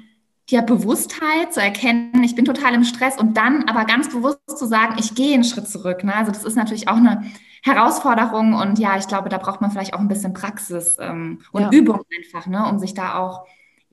der 0.51 0.62
Bewusstheit 0.62 1.53
zu 1.53 1.62
erkennen, 1.62 2.23
ich 2.23 2.36
bin 2.36 2.45
total 2.45 2.73
im 2.73 2.86
Stress 2.86 3.17
und 3.17 3.36
dann 3.36 3.67
aber 3.67 3.84
ganz 3.86 4.10
bewusst 4.10 4.39
zu 4.47 4.65
sagen, 4.65 4.95
ich 4.97 5.13
gehe 5.13 5.34
einen 5.34 5.43
Schritt 5.43 5.67
zurück. 5.67 6.03
Ne? 6.03 6.15
Also 6.15 6.32
das 6.32 6.45
ist 6.45 6.56
natürlich 6.56 6.88
auch 6.88 6.95
eine 6.95 7.25
Herausforderung 7.63 8.53
und 8.53 8.80
ja, 8.80 8.97
ich 8.97 9.08
glaube, 9.08 9.27
da 9.27 9.39
braucht 9.39 9.60
man 9.60 9.71
vielleicht 9.71 9.93
auch 9.93 9.99
ein 9.99 10.08
bisschen 10.08 10.34
Praxis 10.34 10.97
ähm, 10.99 11.39
und 11.51 11.63
ja. 11.63 11.69
Übung 11.71 12.01
einfach, 12.17 12.47
ne? 12.47 12.65
um 12.69 12.80
sich 12.80 12.93
da 12.93 13.17
auch 13.17 13.45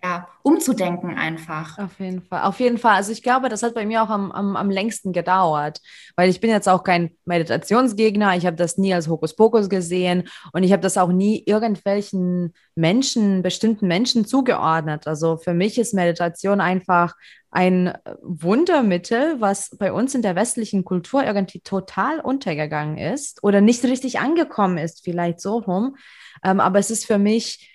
ja, 0.04 0.28
umzudenken 0.42 1.16
einfach. 1.16 1.78
Auf 1.78 1.98
jeden 1.98 2.20
Fall, 2.20 2.42
auf 2.42 2.60
jeden 2.60 2.76
Fall. 2.76 2.96
Also 2.96 3.10
ich 3.10 3.22
glaube, 3.22 3.48
das 3.48 3.62
hat 3.62 3.74
bei 3.74 3.86
mir 3.86 4.02
auch 4.02 4.10
am, 4.10 4.32
am, 4.32 4.54
am 4.54 4.68
längsten 4.68 5.14
gedauert, 5.14 5.80
weil 6.14 6.28
ich 6.28 6.40
bin 6.40 6.50
jetzt 6.50 6.68
auch 6.68 6.84
kein 6.84 7.16
Meditationsgegner. 7.24 8.36
Ich 8.36 8.44
habe 8.44 8.56
das 8.56 8.76
nie 8.76 8.92
als 8.92 9.08
Hokuspokus 9.08 9.70
gesehen 9.70 10.28
und 10.52 10.62
ich 10.62 10.72
habe 10.72 10.82
das 10.82 10.98
auch 10.98 11.08
nie 11.08 11.42
irgendwelchen 11.46 12.52
Menschen, 12.74 13.40
bestimmten 13.40 13.86
Menschen 13.86 14.26
zugeordnet. 14.26 15.06
Also 15.06 15.38
für 15.38 15.54
mich 15.54 15.78
ist 15.78 15.94
Meditation 15.94 16.60
einfach 16.60 17.14
ein 17.50 17.96
Wundermittel, 18.20 19.40
was 19.40 19.70
bei 19.78 19.90
uns 19.90 20.14
in 20.14 20.20
der 20.20 20.36
westlichen 20.36 20.84
Kultur 20.84 21.24
irgendwie 21.24 21.60
total 21.60 22.20
untergegangen 22.20 22.98
ist 22.98 23.42
oder 23.42 23.62
nicht 23.62 23.82
richtig 23.84 24.18
angekommen 24.18 24.76
ist, 24.76 25.02
vielleicht 25.02 25.40
so 25.40 25.60
rum. 25.60 25.96
Ähm, 26.44 26.60
aber 26.60 26.78
es 26.78 26.90
ist 26.90 27.06
für 27.06 27.18
mich 27.18 27.70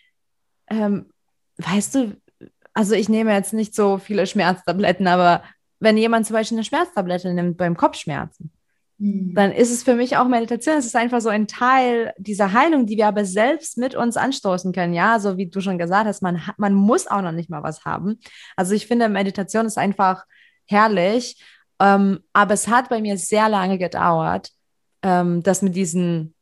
ähm, 0.69 1.07
weißt 1.59 1.95
du, 1.95 2.15
also 2.73 2.95
ich 2.95 3.09
nehme 3.09 3.33
jetzt 3.33 3.53
nicht 3.53 3.75
so 3.75 3.97
viele 3.97 4.25
Schmerztabletten, 4.25 5.07
aber 5.07 5.43
wenn 5.79 5.97
jemand 5.97 6.25
zum 6.25 6.35
Beispiel 6.35 6.57
eine 6.57 6.65
Schmerztablette 6.65 7.33
nimmt 7.33 7.57
beim 7.57 7.75
Kopfschmerzen, 7.75 8.51
mhm. 8.97 9.33
dann 9.33 9.51
ist 9.51 9.71
es 9.71 9.83
für 9.83 9.95
mich 9.95 10.17
auch 10.17 10.27
Meditation. 10.27 10.77
Es 10.77 10.85
ist 10.85 10.95
einfach 10.95 11.21
so 11.21 11.29
ein 11.29 11.47
Teil 11.47 12.13
dieser 12.17 12.53
Heilung, 12.53 12.85
die 12.85 12.97
wir 12.97 13.07
aber 13.07 13.25
selbst 13.25 13.77
mit 13.77 13.95
uns 13.95 14.17
anstoßen 14.17 14.73
können. 14.73 14.93
Ja, 14.93 15.19
so 15.19 15.37
wie 15.37 15.47
du 15.47 15.61
schon 15.61 15.77
gesagt 15.77 16.07
hast, 16.07 16.21
man, 16.21 16.41
man 16.57 16.73
muss 16.73 17.07
auch 17.07 17.21
noch 17.21 17.31
nicht 17.31 17.49
mal 17.49 17.63
was 17.63 17.85
haben. 17.85 18.19
Also 18.55 18.73
ich 18.73 18.87
finde, 18.87 19.09
Meditation 19.09 19.65
ist 19.65 19.77
einfach 19.77 20.25
herrlich. 20.65 21.41
Ähm, 21.81 22.19
aber 22.33 22.53
es 22.53 22.67
hat 22.67 22.89
bei 22.89 23.01
mir 23.01 23.17
sehr 23.17 23.47
lange 23.47 23.77
gedauert, 23.77 24.51
ähm, 25.01 25.43
das 25.43 25.61
mit 25.61 25.75
diesen 25.75 26.35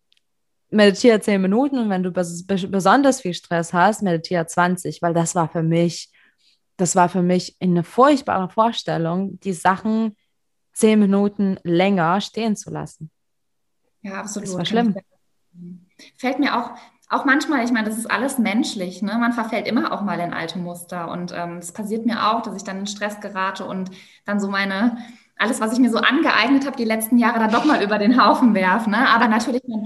meditiere 0.69 1.19
10 1.19 1.41
Minuten 1.41 1.77
und 1.79 1.89
wenn 1.89 2.03
du 2.03 2.11
bes 2.11 2.45
besonders 2.45 3.21
viel 3.21 3.33
Stress 3.33 3.73
hast, 3.73 4.01
meditiere 4.01 4.45
20, 4.45 5.01
weil 5.01 5.13
das 5.13 5.35
war 5.35 5.49
für 5.49 5.63
mich, 5.63 6.11
das 6.77 6.95
war 6.95 7.09
für 7.09 7.21
mich 7.21 7.55
eine 7.59 7.83
furchtbare 7.83 8.49
Vorstellung, 8.49 9.39
die 9.39 9.53
Sachen 9.53 10.15
10 10.73 10.99
Minuten 10.99 11.57
länger 11.63 12.21
stehen 12.21 12.55
zu 12.55 12.69
lassen. 12.69 13.09
Ja, 14.01 14.15
absolut. 14.15 14.49
Das 14.49 14.57
war 14.57 14.65
schlimm. 14.65 14.95
Fällt 16.17 16.39
mir 16.39 16.55
auch, 16.55 16.71
auch 17.09 17.25
manchmal, 17.25 17.63
ich 17.63 17.71
meine, 17.71 17.89
das 17.89 17.97
ist 17.97 18.11
alles 18.11 18.37
menschlich, 18.37 19.01
ne? 19.01 19.17
Man 19.17 19.33
verfällt 19.33 19.67
immer 19.67 19.91
auch 19.91 20.01
mal 20.01 20.19
in 20.19 20.33
alte 20.33 20.59
Muster 20.59 21.09
und 21.09 21.31
es 21.31 21.69
ähm, 21.69 21.73
passiert 21.73 22.05
mir 22.05 22.29
auch, 22.29 22.41
dass 22.41 22.55
ich 22.55 22.63
dann 22.63 22.79
in 22.79 22.87
Stress 22.87 23.19
gerate 23.21 23.65
und 23.65 23.89
dann 24.25 24.39
so 24.39 24.49
meine, 24.49 24.97
alles, 25.37 25.61
was 25.61 25.73
ich 25.73 25.79
mir 25.79 25.89
so 25.89 25.97
angeeignet 25.97 26.65
habe, 26.65 26.77
die 26.77 26.83
letzten 26.83 27.17
Jahre 27.17 27.39
dann 27.39 27.51
doch 27.51 27.65
mal 27.65 27.83
über 27.83 27.97
den 27.97 28.23
Haufen 28.23 28.53
werfe. 28.53 28.89
Ne? 28.89 29.07
Aber 29.09 29.27
natürlich, 29.27 29.63
man, 29.67 29.85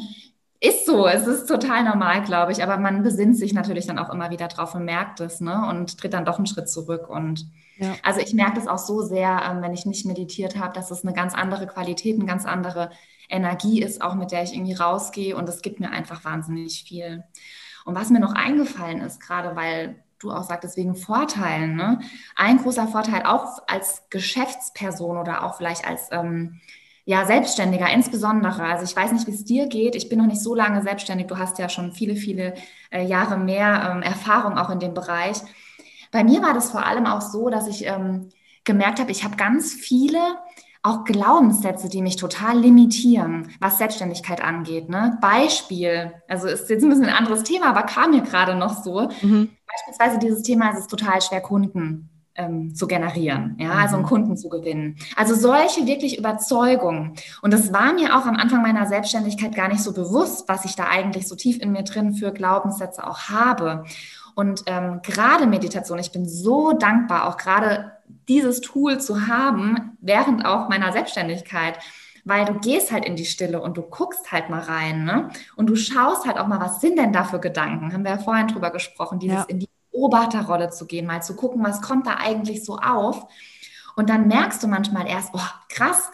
ist 0.64 0.86
so, 0.86 1.08
es 1.08 1.26
ist 1.26 1.48
total 1.48 1.84
normal, 1.84 2.22
glaube 2.22 2.52
ich, 2.52 2.62
aber 2.62 2.78
man 2.78 3.02
besinnt 3.02 3.36
sich 3.36 3.52
natürlich 3.52 3.88
dann 3.88 3.98
auch 3.98 4.12
immer 4.12 4.30
wieder 4.30 4.48
drauf 4.48 4.76
und 4.76 4.86
merkt 4.86 5.20
es, 5.20 5.42
ne? 5.42 5.68
Und 5.68 5.98
tritt 6.00 6.14
dann 6.14 6.24
doch 6.24 6.38
einen 6.38 6.46
Schritt 6.46 6.70
zurück. 6.70 7.10
Und 7.10 7.48
ja. 7.78 7.96
also 8.04 8.20
ich 8.20 8.36
merke 8.36 8.56
das 8.56 8.68
auch 8.68 8.78
so 8.78 9.02
sehr, 9.02 9.42
ähm, 9.50 9.64
wenn 9.64 9.74
ich 9.74 9.88
nicht 9.88 10.06
meditiert 10.06 10.60
habe, 10.60 10.74
dass 10.74 10.92
es 10.92 11.04
eine 11.04 11.14
ganz 11.14 11.34
andere 11.34 11.66
Qualität, 11.66 12.16
eine 12.16 12.28
ganz 12.28 12.46
andere 12.46 12.92
Energie 13.28 13.82
ist, 13.82 14.04
auch 14.04 14.14
mit 14.14 14.32
der 14.32 14.44
ich 14.44 14.54
irgendwie 14.54 14.76
rausgehe. 14.76 15.36
Und 15.36 15.50
es 15.50 15.64
gibt 15.64 15.80
mir 15.80 15.90
einfach 15.90 16.24
wahnsinnig 16.26 16.84
viel. 16.88 17.24
Und 17.84 17.96
was 17.96 18.12
mir 18.12 18.20
noch 18.20 18.34
eingefallen 18.34 19.02
ist, 19.02 19.20
gerade 19.20 19.56
weil 19.56 19.96
du 20.20 20.32
auch 20.32 20.44
sagtest, 20.44 20.78
wegen 20.78 20.94
Vorteilen, 20.94 21.76
ne? 21.76 22.02
Ein 22.36 22.58
großer 22.60 22.88
Vorteil 22.88 23.24
auch 23.26 23.64
als 23.68 24.04
Geschäftsperson 24.12 25.18
oder 25.18 25.44
auch 25.44 25.56
vielleicht 25.56 25.88
als 25.88 26.10
ähm, 26.12 26.62
ja, 27.12 27.26
Selbstständiger 27.26 27.90
insbesondere. 27.90 28.64
Also 28.64 28.86
ich 28.86 28.96
weiß 28.96 29.12
nicht, 29.12 29.28
wie 29.28 29.32
es 29.32 29.44
dir 29.44 29.68
geht. 29.68 29.96
Ich 29.96 30.08
bin 30.08 30.18
noch 30.18 30.28
nicht 30.28 30.42
so 30.42 30.56
lange 30.56 30.82
selbstständig. 30.82 31.28
Du 31.28 31.38
hast 31.38 31.60
ja 31.60 31.68
schon 31.68 31.92
viele, 31.92 32.16
viele 32.16 32.54
äh, 32.90 33.04
Jahre 33.06 33.38
mehr 33.38 33.92
ähm, 33.92 34.02
Erfahrung 34.02 34.58
auch 34.58 34.70
in 34.70 34.80
dem 34.80 34.94
Bereich. 34.94 35.36
Bei 36.14 36.24
mir 36.24 36.42
war 36.42 36.54
das 36.54 36.72
vor 36.72 36.86
allem 36.86 37.06
auch 37.08 37.20
so, 37.20 37.50
dass 37.50 37.68
ich 37.68 37.86
ähm, 37.86 38.30
gemerkt 38.64 39.02
habe, 39.02 39.12
ich 39.12 39.26
habe 39.26 39.36
ganz 39.36 39.74
viele 39.74 40.20
auch 40.84 41.04
Glaubenssätze, 41.04 41.90
die 41.90 42.02
mich 42.02 42.16
total 42.16 42.58
limitieren, 42.58 43.52
was 43.60 43.78
Selbstständigkeit 43.78 44.42
angeht. 44.42 44.88
Ne? 44.88 45.18
Beispiel, 45.20 46.14
also 46.30 46.48
ist 46.48 46.70
jetzt 46.70 46.82
ein 46.82 46.90
bisschen 46.90 47.10
ein 47.10 47.14
anderes 47.14 47.44
Thema, 47.44 47.68
aber 47.72 47.84
kam 47.84 48.12
mir 48.12 48.22
gerade 48.22 48.56
noch 48.56 48.82
so. 48.86 49.10
Mhm. 49.22 49.50
Beispielsweise 49.68 50.18
dieses 50.18 50.44
Thema, 50.44 50.72
es 50.72 50.80
ist 50.80 50.90
total 50.90 51.22
schwer, 51.22 51.42
Kunden 51.42 52.11
ähm, 52.36 52.74
zu 52.76 52.88
generieren, 52.88 53.56
ja, 53.60 53.72
also 53.72 53.96
einen 53.96 54.04
mhm. 54.04 54.10
Kunden 54.10 54.38
zu 54.38 54.50
gewinnen. 54.50 54.98
Also 55.16 55.36
solche 55.36 55.86
wirklich 55.86 56.18
Überzeugungen. 56.18 57.14
Und 57.42 57.54
das 57.54 57.74
war 57.74 57.94
mir 57.94 58.18
auch 58.18 58.26
am 58.26 58.36
Anfang 58.36 58.62
meiner 58.62 58.88
Selbstständigkeit 58.88 59.56
gar 59.56 59.68
nicht 59.68 59.84
so 59.84 59.94
bewusst, 59.94 60.48
was 60.48 60.66
ich 60.66 60.76
da 60.76 60.86
eigentlich 60.86 61.28
so 61.28 61.36
tief 61.36 61.62
in 61.62 61.72
mir 61.72 61.84
drin 61.84 62.14
für 62.14 62.32
Glaubenssätze 62.32 63.06
auch 63.06 63.30
habe. 63.30 63.84
Und 64.34 64.64
ähm, 64.68 65.02
gerade 65.04 65.46
Meditation, 65.46 66.00
ich 66.00 66.12
bin 66.12 66.28
so 66.28 66.72
dankbar, 66.72 67.28
auch 67.28 67.38
gerade 67.38 67.92
dieses 68.28 68.62
Tool 68.62 69.00
zu 69.00 69.28
haben, 69.28 69.98
während 70.00 70.46
auch 70.46 70.70
meiner 70.70 70.92
Selbstständigkeit 70.92 71.78
weil 72.24 72.46
du 72.46 72.60
gehst 72.60 72.92
halt 72.92 73.06
in 73.06 73.16
die 73.16 73.26
Stille 73.26 73.62
und 73.62 73.78
du 73.78 73.82
guckst 73.82 74.32
halt 74.32 74.50
mal 74.50 74.60
rein, 74.60 75.06
ne? 75.06 75.30
Und 75.56 75.72
du 75.72 75.76
schaust 75.76 76.28
halt 76.28 76.38
auch 76.38 76.46
mal, 76.46 76.60
was 76.60 76.80
sind 76.80 76.98
denn 76.98 77.12
da 77.12 77.24
für 77.24 77.40
Gedanken? 77.40 77.94
Haben 77.94 78.04
wir 78.04 78.12
ja 78.12 78.18
vorhin 78.20 78.48
drüber 78.48 78.70
gesprochen, 78.70 79.18
dieses 79.18 79.38
ja. 79.38 79.46
in 79.48 79.58
die 79.58 79.70
Beobachterrolle 79.92 80.70
zu 80.70 80.86
gehen, 80.86 81.06
mal 81.06 81.22
zu 81.22 81.36
gucken, 81.36 81.64
was 81.64 81.82
kommt 81.82 82.08
da 82.08 82.16
eigentlich 82.16 82.64
so 82.64 82.78
auf. 82.78 83.28
Und 83.96 84.10
dann 84.10 84.28
merkst 84.28 84.64
du 84.64 84.68
manchmal 84.68 85.08
erst, 85.08 85.32
oh, 85.34 85.50
krass, 85.70 86.12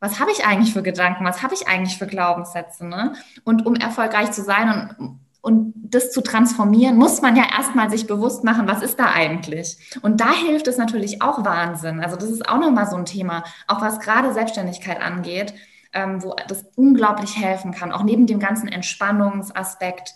was 0.00 0.18
habe 0.18 0.32
ich 0.32 0.44
eigentlich 0.44 0.72
für 0.72 0.82
Gedanken, 0.82 1.24
was 1.24 1.42
habe 1.42 1.54
ich 1.54 1.68
eigentlich 1.68 1.98
für 1.98 2.06
Glaubenssätze. 2.06 2.86
Ne? 2.86 3.14
Und 3.44 3.66
um 3.66 3.76
erfolgreich 3.76 4.32
zu 4.32 4.42
sein 4.42 4.96
und, 4.98 5.20
und 5.42 5.74
das 5.76 6.10
zu 6.10 6.22
transformieren, 6.22 6.96
muss 6.96 7.20
man 7.22 7.36
ja 7.36 7.44
erstmal 7.56 7.90
sich 7.90 8.06
bewusst 8.06 8.42
machen, 8.42 8.66
was 8.66 8.82
ist 8.82 8.98
da 8.98 9.12
eigentlich. 9.12 9.76
Und 10.02 10.20
da 10.20 10.32
hilft 10.32 10.66
es 10.68 10.78
natürlich 10.78 11.22
auch 11.22 11.44
Wahnsinn. 11.44 12.00
Also 12.00 12.16
das 12.16 12.30
ist 12.30 12.48
auch 12.48 12.58
nochmal 12.58 12.88
so 12.88 12.96
ein 12.96 13.04
Thema, 13.04 13.44
auch 13.68 13.80
was 13.80 14.00
gerade 14.00 14.32
Selbstständigkeit 14.32 15.00
angeht, 15.00 15.54
ähm, 15.92 16.22
wo 16.22 16.34
das 16.48 16.64
unglaublich 16.76 17.36
helfen 17.36 17.72
kann, 17.72 17.92
auch 17.92 18.02
neben 18.02 18.26
dem 18.26 18.40
ganzen 18.40 18.68
Entspannungsaspekt 18.68 20.14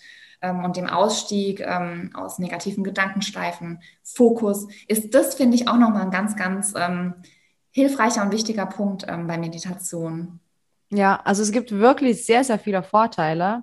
und 0.51 0.77
dem 0.77 0.89
Ausstieg 0.89 1.61
ähm, 1.61 2.11
aus 2.15 2.39
negativen 2.39 2.85
Gedankenschleifen, 2.85 3.81
Fokus, 4.03 4.67
ist 4.89 5.15
das, 5.15 5.35
finde 5.35 5.57
ich, 5.57 5.69
auch 5.69 5.77
nochmal 5.77 6.03
ein 6.03 6.11
ganz, 6.11 6.37
ganz 6.37 6.75
ähm, 6.77 7.15
hilfreicher 7.71 8.23
und 8.23 8.33
wichtiger 8.33 8.67
Punkt 8.67 9.05
ähm, 9.09 9.27
bei 9.27 9.39
Meditation. 9.39 10.41
Ja, 10.91 11.21
also 11.25 11.43
es 11.43 11.51
gibt 11.51 11.73
wirklich 11.73 12.25
sehr, 12.25 12.45
sehr 12.45 12.59
viele 12.59 12.83
Vorteile. 12.83 13.63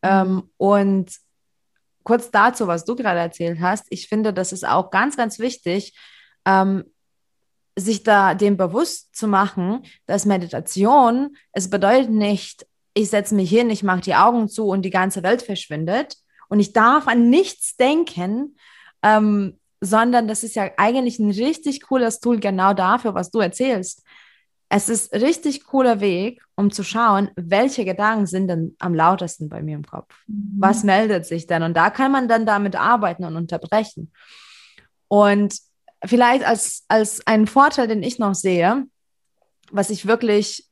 Ähm, 0.00 0.34
mhm. 0.34 0.50
und 0.58 1.10
kurz 2.04 2.30
dazu, 2.30 2.68
was 2.68 2.84
du 2.84 2.94
gerade 2.94 3.18
erzählt 3.18 3.58
hast, 3.60 3.86
ich 3.90 4.08
finde, 4.08 4.32
das 4.32 4.52
ist 4.52 4.66
auch 4.66 4.90
ganz, 4.90 5.16
ganz 5.16 5.40
wichtig, 5.40 5.98
ähm, 6.46 6.84
sich 7.76 8.02
da 8.02 8.34
dem 8.34 8.56
bewusst 8.56 9.14
zu 9.14 9.26
machen, 9.26 9.84
dass 10.06 10.24
Meditation, 10.24 11.36
es 11.52 11.68
bedeutet 11.68 12.10
nicht, 12.10 12.66
ich 12.98 13.10
setze 13.10 13.34
mich 13.36 13.48
hin, 13.48 13.70
ich 13.70 13.84
mache 13.84 14.00
die 14.00 14.16
Augen 14.16 14.48
zu 14.48 14.66
und 14.66 14.82
die 14.82 14.90
ganze 14.90 15.22
Welt 15.22 15.42
verschwindet 15.42 16.16
und 16.48 16.58
ich 16.58 16.72
darf 16.72 17.06
an 17.06 17.30
nichts 17.30 17.76
denken, 17.76 18.56
ähm, 19.02 19.58
sondern 19.80 20.26
das 20.26 20.42
ist 20.42 20.56
ja 20.56 20.70
eigentlich 20.76 21.20
ein 21.20 21.30
richtig 21.30 21.82
cooles 21.82 22.18
Tool 22.18 22.40
genau 22.40 22.74
dafür, 22.74 23.14
was 23.14 23.30
du 23.30 23.38
erzählst. 23.38 24.02
Es 24.68 24.88
ist 24.88 25.14
richtig 25.14 25.64
cooler 25.64 26.00
Weg, 26.00 26.42
um 26.56 26.72
zu 26.72 26.82
schauen, 26.82 27.30
welche 27.36 27.84
Gedanken 27.84 28.26
sind 28.26 28.48
denn 28.48 28.74
am 28.80 28.94
lautesten 28.94 29.48
bei 29.48 29.62
mir 29.62 29.76
im 29.76 29.86
Kopf. 29.86 30.12
Mhm. 30.26 30.56
Was 30.58 30.82
meldet 30.82 31.24
sich 31.24 31.46
denn? 31.46 31.62
Und 31.62 31.76
da 31.76 31.90
kann 31.90 32.10
man 32.10 32.26
dann 32.26 32.46
damit 32.46 32.74
arbeiten 32.74 33.24
und 33.24 33.36
unterbrechen. 33.36 34.12
Und 35.06 35.56
vielleicht 36.04 36.44
als, 36.44 36.84
als 36.88 37.24
einen 37.28 37.46
Vorteil, 37.46 37.86
den 37.86 38.02
ich 38.02 38.18
noch 38.18 38.34
sehe, 38.34 38.86
was 39.70 39.90
ich 39.90 40.06
wirklich 40.06 40.67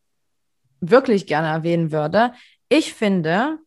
wirklich 0.81 1.27
gerne 1.27 1.49
erwähnen 1.49 1.93
würde. 1.93 2.33
Ich 2.69 2.95
finde, 2.95 3.59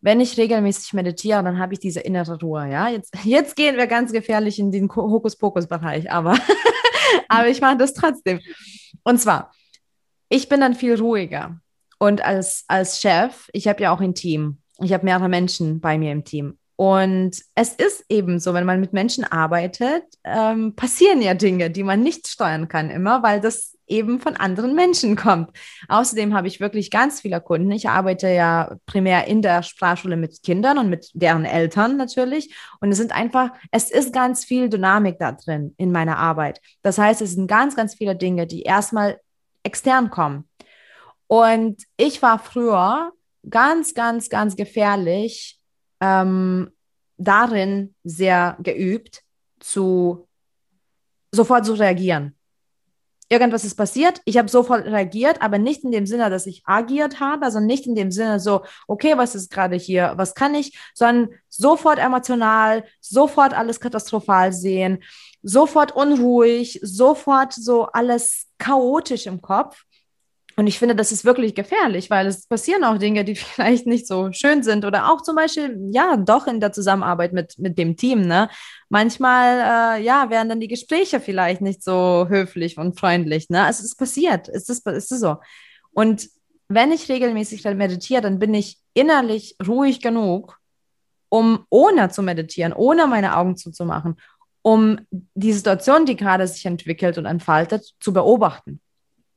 wenn 0.00 0.20
ich 0.20 0.38
regelmäßig 0.38 0.92
meditiere, 0.94 1.42
dann 1.42 1.58
habe 1.58 1.74
ich 1.74 1.80
diese 1.80 2.00
innere 2.00 2.38
Ruhe. 2.40 2.68
Ja, 2.70 2.88
jetzt, 2.88 3.14
jetzt 3.24 3.56
gehen 3.56 3.76
wir 3.76 3.86
ganz 3.86 4.12
gefährlich 4.12 4.58
in 4.58 4.72
den 4.72 4.88
Hokuspokus-Bereich, 4.88 6.10
aber, 6.10 6.36
aber 7.28 7.48
ich 7.48 7.60
mache 7.60 7.76
das 7.76 7.92
trotzdem. 7.92 8.40
Und 9.02 9.20
zwar, 9.20 9.52
ich 10.28 10.48
bin 10.48 10.60
dann 10.60 10.74
viel 10.74 10.94
ruhiger. 10.94 11.60
Und 11.98 12.24
als, 12.24 12.64
als 12.68 13.00
Chef, 13.00 13.50
ich 13.52 13.68
habe 13.68 13.82
ja 13.82 13.92
auch 13.92 14.00
ein 14.00 14.14
Team. 14.14 14.58
Ich 14.78 14.94
habe 14.94 15.04
mehrere 15.04 15.28
Menschen 15.28 15.80
bei 15.80 15.98
mir 15.98 16.12
im 16.12 16.24
Team. 16.24 16.58
Und 16.76 17.42
es 17.54 17.74
ist 17.74 18.06
eben 18.08 18.40
so, 18.40 18.54
wenn 18.54 18.64
man 18.64 18.80
mit 18.80 18.94
Menschen 18.94 19.24
arbeitet, 19.24 20.04
ähm, 20.24 20.74
passieren 20.76 21.20
ja 21.20 21.34
Dinge, 21.34 21.70
die 21.70 21.82
man 21.82 22.02
nicht 22.02 22.26
steuern 22.26 22.68
kann 22.68 22.88
immer, 22.88 23.22
weil 23.22 23.42
das 23.42 23.76
eben 23.90 24.20
von 24.20 24.36
anderen 24.36 24.74
Menschen 24.74 25.16
kommt. 25.16 25.50
Außerdem 25.88 26.34
habe 26.34 26.48
ich 26.48 26.60
wirklich 26.60 26.90
ganz 26.90 27.20
viele 27.20 27.40
Kunden. 27.40 27.70
Ich 27.72 27.88
arbeite 27.88 28.28
ja 28.28 28.76
primär 28.86 29.26
in 29.26 29.42
der 29.42 29.62
Sprachschule 29.62 30.16
mit 30.16 30.42
Kindern 30.42 30.78
und 30.78 30.88
mit 30.88 31.10
deren 31.14 31.44
Eltern 31.44 31.96
natürlich. 31.96 32.54
Und 32.80 32.92
es 32.92 32.98
sind 32.98 33.12
einfach, 33.12 33.50
es 33.70 33.90
ist 33.90 34.12
ganz 34.12 34.44
viel 34.44 34.68
Dynamik 34.68 35.18
da 35.18 35.32
drin 35.32 35.74
in 35.76 35.92
meiner 35.92 36.18
Arbeit. 36.18 36.60
Das 36.82 36.98
heißt, 36.98 37.20
es 37.20 37.34
sind 37.34 37.46
ganz, 37.46 37.76
ganz 37.76 37.94
viele 37.94 38.16
Dinge, 38.16 38.46
die 38.46 38.62
erstmal 38.62 39.20
extern 39.62 40.10
kommen. 40.10 40.48
Und 41.26 41.84
ich 41.96 42.22
war 42.22 42.38
früher 42.38 43.12
ganz, 43.48 43.94
ganz, 43.94 44.28
ganz 44.28 44.56
gefährlich 44.56 45.60
ähm, 46.00 46.70
darin 47.16 47.94
sehr 48.02 48.56
geübt, 48.62 49.22
zu 49.60 50.26
sofort 51.32 51.66
zu 51.66 51.74
reagieren. 51.74 52.34
Irgendwas 53.32 53.64
ist 53.64 53.76
passiert, 53.76 54.20
ich 54.24 54.38
habe 54.38 54.48
sofort 54.48 54.84
reagiert, 54.86 55.40
aber 55.40 55.58
nicht 55.58 55.84
in 55.84 55.92
dem 55.92 56.04
Sinne, 56.04 56.30
dass 56.30 56.46
ich 56.46 56.62
agiert 56.66 57.20
habe, 57.20 57.44
also 57.44 57.60
nicht 57.60 57.86
in 57.86 57.94
dem 57.94 58.10
Sinne 58.10 58.40
so, 58.40 58.62
okay, 58.88 59.16
was 59.16 59.36
ist 59.36 59.52
gerade 59.52 59.76
hier, 59.76 60.14
was 60.16 60.34
kann 60.34 60.52
ich, 60.56 60.76
sondern 60.94 61.30
sofort 61.48 62.00
emotional, 62.00 62.84
sofort 63.00 63.54
alles 63.54 63.78
katastrophal 63.78 64.52
sehen, 64.52 64.98
sofort 65.44 65.94
unruhig, 65.94 66.80
sofort 66.82 67.52
so 67.52 67.84
alles 67.86 68.46
chaotisch 68.58 69.26
im 69.26 69.40
Kopf. 69.40 69.84
Und 70.60 70.66
ich 70.66 70.78
finde, 70.78 70.94
das 70.94 71.10
ist 71.10 71.24
wirklich 71.24 71.54
gefährlich, 71.54 72.10
weil 72.10 72.26
es 72.26 72.46
passieren 72.46 72.84
auch 72.84 72.98
Dinge, 72.98 73.24
die 73.24 73.34
vielleicht 73.34 73.86
nicht 73.86 74.06
so 74.06 74.30
schön 74.30 74.62
sind 74.62 74.84
oder 74.84 75.10
auch 75.10 75.22
zum 75.22 75.34
Beispiel, 75.34 75.74
ja, 75.90 76.18
doch 76.18 76.46
in 76.46 76.60
der 76.60 76.70
Zusammenarbeit 76.70 77.32
mit, 77.32 77.58
mit 77.58 77.78
dem 77.78 77.96
Team. 77.96 78.26
Ne? 78.26 78.50
Manchmal, 78.90 79.96
äh, 79.96 80.02
ja, 80.02 80.28
werden 80.28 80.50
dann 80.50 80.60
die 80.60 80.68
Gespräche 80.68 81.18
vielleicht 81.18 81.62
nicht 81.62 81.82
so 81.82 82.26
höflich 82.28 82.76
und 82.76 83.00
freundlich. 83.00 83.48
Ne? 83.48 83.64
Also 83.64 83.80
es 83.80 83.92
ist 83.92 83.96
passiert, 83.96 84.50
es 84.50 84.68
ist, 84.68 84.86
es 84.86 85.10
ist 85.10 85.20
so. 85.20 85.36
Und 85.92 86.28
wenn 86.68 86.92
ich 86.92 87.08
regelmäßig 87.08 87.64
meditiere, 87.64 88.20
dann 88.20 88.38
bin 88.38 88.52
ich 88.52 88.80
innerlich 88.92 89.56
ruhig 89.66 90.02
genug, 90.02 90.58
um 91.30 91.64
ohne 91.70 92.10
zu 92.10 92.22
meditieren, 92.22 92.74
ohne 92.74 93.06
meine 93.06 93.34
Augen 93.38 93.56
zuzumachen, 93.56 94.16
um 94.60 95.00
die 95.10 95.54
Situation, 95.54 96.04
die 96.04 96.16
gerade 96.16 96.46
sich 96.46 96.66
entwickelt 96.66 97.16
und 97.16 97.24
entfaltet, 97.24 97.94
zu 97.98 98.12
beobachten. 98.12 98.82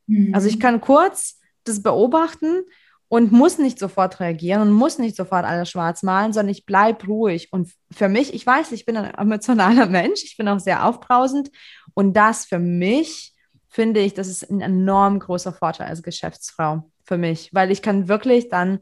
Mhm. 0.06 0.34
Also 0.34 0.48
ich 0.48 0.60
kann 0.60 0.80
kurz 0.80 1.40
das 1.64 1.82
beobachten 1.82 2.62
und 3.08 3.32
muss 3.32 3.58
nicht 3.58 3.78
sofort 3.78 4.20
reagieren 4.20 4.62
und 4.62 4.72
muss 4.72 4.98
nicht 4.98 5.16
sofort 5.16 5.44
alles 5.44 5.70
schwarz 5.70 6.02
malen, 6.02 6.32
sondern 6.32 6.50
ich 6.50 6.66
bleibe 6.66 7.06
ruhig. 7.06 7.52
Und 7.52 7.72
für 7.90 8.08
mich, 8.08 8.34
ich 8.34 8.46
weiß, 8.46 8.72
ich 8.72 8.86
bin 8.86 8.96
ein 8.96 9.14
emotionaler 9.14 9.86
Mensch, 9.90 10.24
ich 10.24 10.36
bin 10.36 10.48
auch 10.48 10.60
sehr 10.60 10.84
aufbrausend 10.84 11.50
und 11.94 12.14
das 12.14 12.44
für 12.44 12.58
mich 12.58 13.32
finde 13.68 14.00
ich, 14.00 14.14
das 14.14 14.28
ist 14.28 14.48
ein 14.50 14.60
enorm 14.60 15.18
großer 15.18 15.52
Vorteil 15.52 15.88
als 15.88 16.02
Geschäftsfrau 16.02 16.90
für 17.02 17.18
mich, 17.18 17.52
weil 17.52 17.70
ich 17.70 17.82
kann 17.82 18.08
wirklich 18.08 18.48
dann 18.48 18.80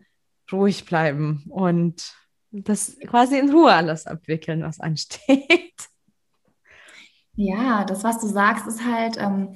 ruhig 0.50 0.84
bleiben 0.84 1.44
und 1.48 2.14
das 2.50 2.98
quasi 3.06 3.38
in 3.38 3.50
Ruhe 3.50 3.72
alles 3.72 4.06
abwickeln, 4.06 4.62
was 4.62 4.80
ansteht. 4.80 5.72
Ja, 7.34 7.86
das, 7.86 8.04
was 8.04 8.20
du 8.20 8.26
sagst, 8.26 8.66
ist 8.66 8.84
halt, 8.84 9.16
ähm, 9.16 9.54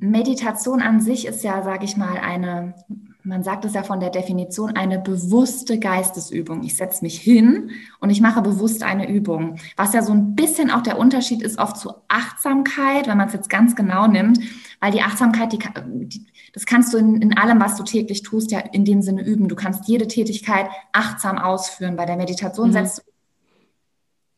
Meditation 0.00 0.82
an 0.82 1.00
sich 1.00 1.26
ist 1.26 1.44
ja, 1.44 1.62
sage 1.62 1.84
ich 1.84 1.96
mal, 1.96 2.18
eine, 2.18 2.74
man 3.22 3.44
sagt 3.44 3.64
es 3.64 3.74
ja 3.74 3.84
von 3.84 4.00
der 4.00 4.10
Definition, 4.10 4.76
eine 4.76 4.98
bewusste 4.98 5.78
Geistesübung. 5.78 6.64
Ich 6.64 6.76
setze 6.76 7.04
mich 7.04 7.20
hin 7.20 7.70
und 8.00 8.10
ich 8.10 8.20
mache 8.20 8.42
bewusst 8.42 8.82
eine 8.82 9.08
Übung. 9.08 9.56
Was 9.76 9.92
ja 9.92 10.02
so 10.02 10.12
ein 10.12 10.34
bisschen 10.34 10.70
auch 10.70 10.82
der 10.82 10.98
Unterschied 10.98 11.40
ist 11.40 11.58
oft 11.58 11.76
zu 11.76 11.92
Achtsamkeit, 12.08 13.06
wenn 13.06 13.16
man 13.16 13.28
es 13.28 13.34
jetzt 13.34 13.48
ganz 13.48 13.76
genau 13.76 14.08
nimmt, 14.08 14.40
weil 14.80 14.90
die 14.90 15.02
Achtsamkeit, 15.02 15.52
die, 15.52 15.58
die 16.06 16.26
das 16.52 16.66
kannst 16.66 16.92
du 16.92 16.98
in, 16.98 17.20
in 17.20 17.36
allem, 17.36 17.60
was 17.60 17.76
du 17.76 17.84
täglich 17.84 18.22
tust, 18.22 18.50
ja 18.50 18.58
in 18.58 18.84
dem 18.84 19.02
Sinne 19.02 19.22
üben. 19.22 19.46
Du 19.46 19.56
kannst 19.56 19.86
jede 19.88 20.08
Tätigkeit 20.08 20.68
achtsam 20.92 21.38
ausführen. 21.38 21.96
Bei 21.96 22.06
der 22.06 22.16
Meditation 22.16 22.68
mhm. 22.68 22.72
setzt 22.72 22.98
du 22.98 23.02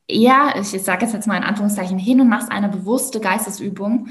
eher, 0.09 0.55
ich, 0.61 0.75
ich 0.75 0.83
sage 0.83 1.07
jetzt 1.07 1.27
mal 1.27 1.37
in 1.37 1.45
Anführungszeichen, 1.45 1.99
hin 1.99 2.21
und 2.21 2.29
machst 2.29 2.51
eine 2.51 2.69
bewusste 2.69 3.21
Geistesübung. 3.21 4.09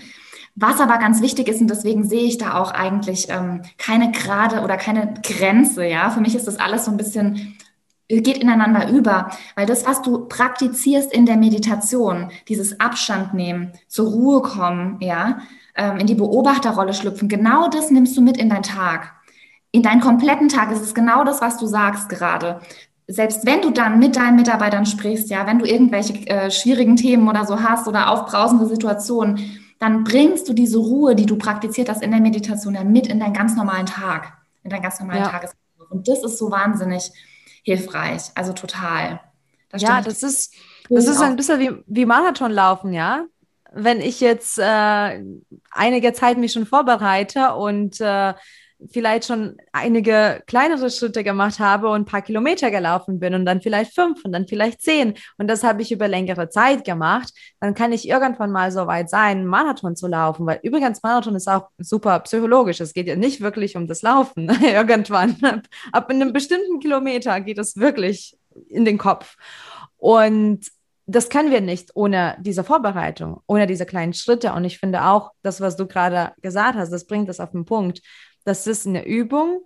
Was 0.60 0.82
aber 0.82 0.98
ganz 0.98 1.22
wichtig 1.22 1.48
ist, 1.48 1.62
und 1.62 1.70
deswegen 1.70 2.04
sehe 2.04 2.24
ich 2.24 2.40
da 2.40 2.56
auch 2.60 2.72
eigentlich 2.72 3.30
ähm, 3.30 3.62
keine 3.78 4.12
gerade 4.12 4.62
oder 4.62 4.76
keine 4.76 5.14
Grenze, 5.22 5.86
ja. 5.86 6.10
Für 6.10 6.20
mich 6.20 6.34
ist 6.34 6.48
das 6.48 6.58
alles 6.58 6.86
so 6.86 6.92
ein 6.92 6.98
bisschen, 6.98 7.56
geht 8.08 8.40
ineinander 8.40 8.90
über, 8.90 9.30
weil 9.56 9.68
das, 9.68 9.86
was 9.86 10.02
du 10.02 10.26
praktizierst 10.26 11.14
in 11.14 11.28
der 11.28 11.38
Meditation, 11.38 12.32
dieses 12.48 12.80
Abstand 12.80 13.36
nehmen, 13.36 13.72
zur 13.88 14.10
Ruhe 14.10 14.42
kommen, 14.42 14.98
ja, 15.00 15.42
ähm, 15.76 15.98
in 15.98 16.08
die 16.08 16.16
Beobachterrolle 16.16 16.96
schlüpfen, 16.96 17.30
genau 17.30 17.68
das 17.70 17.92
nimmst 17.92 18.18
du 18.18 18.22
mit 18.22 18.38
in 18.38 18.50
deinen 18.50 18.64
Tag. 18.64 19.14
In 19.72 19.84
deinen 19.84 20.02
kompletten 20.02 20.50
Tag 20.50 20.72
ist 20.72 20.82
es 20.82 20.96
genau 20.96 21.24
das, 21.24 21.40
was 21.40 21.58
du 21.58 21.68
sagst 21.68 22.10
gerade 22.10 22.62
selbst 23.10 23.46
wenn 23.46 23.62
du 23.62 23.70
dann 23.72 24.00
mit 24.00 24.18
deinen 24.18 24.36
Mitarbeitern 24.36 24.86
sprichst, 24.86 25.30
ja, 25.30 25.48
wenn 25.48 25.60
du 25.60 25.66
irgendwelche 25.66 26.14
äh, 26.28 26.52
schwierigen 26.52 26.98
Themen 26.98 27.30
oder 27.30 27.46
so 27.46 27.64
hast 27.64 27.88
oder 27.88 28.12
aufbrausende 28.12 28.66
Situationen, 28.66 29.40
dann 29.80 30.04
bringst 30.04 30.50
du 30.50 30.54
diese 30.54 30.78
Ruhe, 30.78 31.16
die 31.16 31.26
du 31.26 31.38
praktiziert 31.38 31.90
hast 31.90 32.02
in 32.02 32.12
der 32.12 32.20
Meditation, 32.20 32.76
ja 32.76 32.84
mit 32.84 33.08
in 33.08 33.20
deinen 33.20 33.34
ganz 33.34 33.56
normalen 33.56 33.86
Tag, 33.86 34.34
in 34.64 34.70
deinen 34.70 34.82
ganz 34.82 35.00
normalen 35.00 35.24
ja. 35.24 35.30
Tagesablauf. 35.30 35.92
Und 35.92 36.08
das 36.08 36.24
ist 36.24 36.38
so 36.38 36.52
wahnsinnig 36.52 37.12
hilfreich, 37.64 38.32
also 38.36 38.54
total. 38.54 39.20
Da 39.70 39.78
ja, 39.78 40.02
das 40.02 40.24
ist, 40.24 40.56
das 40.90 41.08
ist 41.08 41.22
ein 41.22 41.36
bisschen 41.36 41.60
wie, 41.60 41.72
wie 41.86 42.06
Marathonlaufen, 42.06 42.94
ja. 42.94 43.26
Wenn 43.74 44.00
ich 44.00 44.22
jetzt 44.22 44.58
äh, 44.58 45.24
einige 45.72 46.14
Zeit 46.14 46.38
mich 46.38 46.54
schon 46.54 46.66
vorbereite 46.66 47.54
und 47.56 48.00
äh, 48.00 48.34
vielleicht 48.90 49.26
schon 49.26 49.58
einige 49.72 50.44
kleinere 50.46 50.90
Schritte 50.90 51.24
gemacht 51.24 51.60
habe 51.60 51.90
und 51.90 52.02
ein 52.02 52.06
paar 52.06 52.22
Kilometer 52.22 52.70
gelaufen 52.72 53.20
bin 53.20 53.34
und 53.34 53.46
dann 53.46 53.62
vielleicht 53.62 53.94
fünf 53.94 54.24
und 54.24 54.32
dann 54.32 54.48
vielleicht 54.48 54.82
zehn 54.82 55.16
und 55.38 55.48
das 55.48 55.64
habe 55.64 55.82
ich 55.82 55.92
über 55.92 56.08
längere 56.08 56.50
Zeit 56.50 56.86
gemacht, 56.86 57.34
dann 57.60 57.74
kann 57.74 57.92
ich 57.92 58.08
irgendwann 58.08 58.52
mal 58.52 58.72
so 58.72 58.86
weit 58.88 59.10
sein, 59.10 59.46
Marathon 59.46 59.96
zu 59.96 60.08
laufen, 60.08 60.46
weil 60.46 60.60
übrigens 60.64 61.02
Marathon 61.02 61.36
ist 61.36 61.48
auch 61.48 61.70
super 61.80 62.20
psychologisch. 62.20 62.80
Es 62.80 62.94
geht 62.94 63.08
ja 63.08 63.16
nicht 63.16 63.42
wirklich 63.42 63.76
um 63.76 63.88
das 63.88 64.02
Laufen. 64.02 64.50
irgendwann 64.62 65.38
ab, 65.42 65.62
ab 65.92 66.10
einem 66.10 66.34
bestimmten 66.34 66.80
Kilometer 66.80 67.42
geht 67.42 67.58
es 67.58 67.78
wirklich 67.78 68.38
in 68.70 68.86
den 68.86 68.98
Kopf 68.98 69.36
und 69.98 70.68
das 71.08 71.30
können 71.30 71.52
wir 71.52 71.62
nicht 71.62 71.92
ohne 71.96 72.38
diese 72.42 72.66
Vorbereitung, 72.66 73.42
ohne 73.48 73.66
diese 73.66 73.86
kleinen 73.86 74.14
Schritte. 74.14 74.52
Und 74.52 74.66
ich 74.66 74.78
finde 74.78 75.06
auch, 75.06 75.32
das, 75.42 75.62
was 75.62 75.78
du 75.78 75.88
gerade 75.88 76.34
gesagt 76.42 76.76
hast, 76.76 76.92
das 76.92 77.06
bringt 77.06 77.30
das 77.30 77.40
auf 77.40 77.52
den 77.52 77.64
Punkt. 77.64 78.02
Das 78.48 78.66
ist 78.66 78.88
eine 78.88 79.06
Übung, 79.06 79.66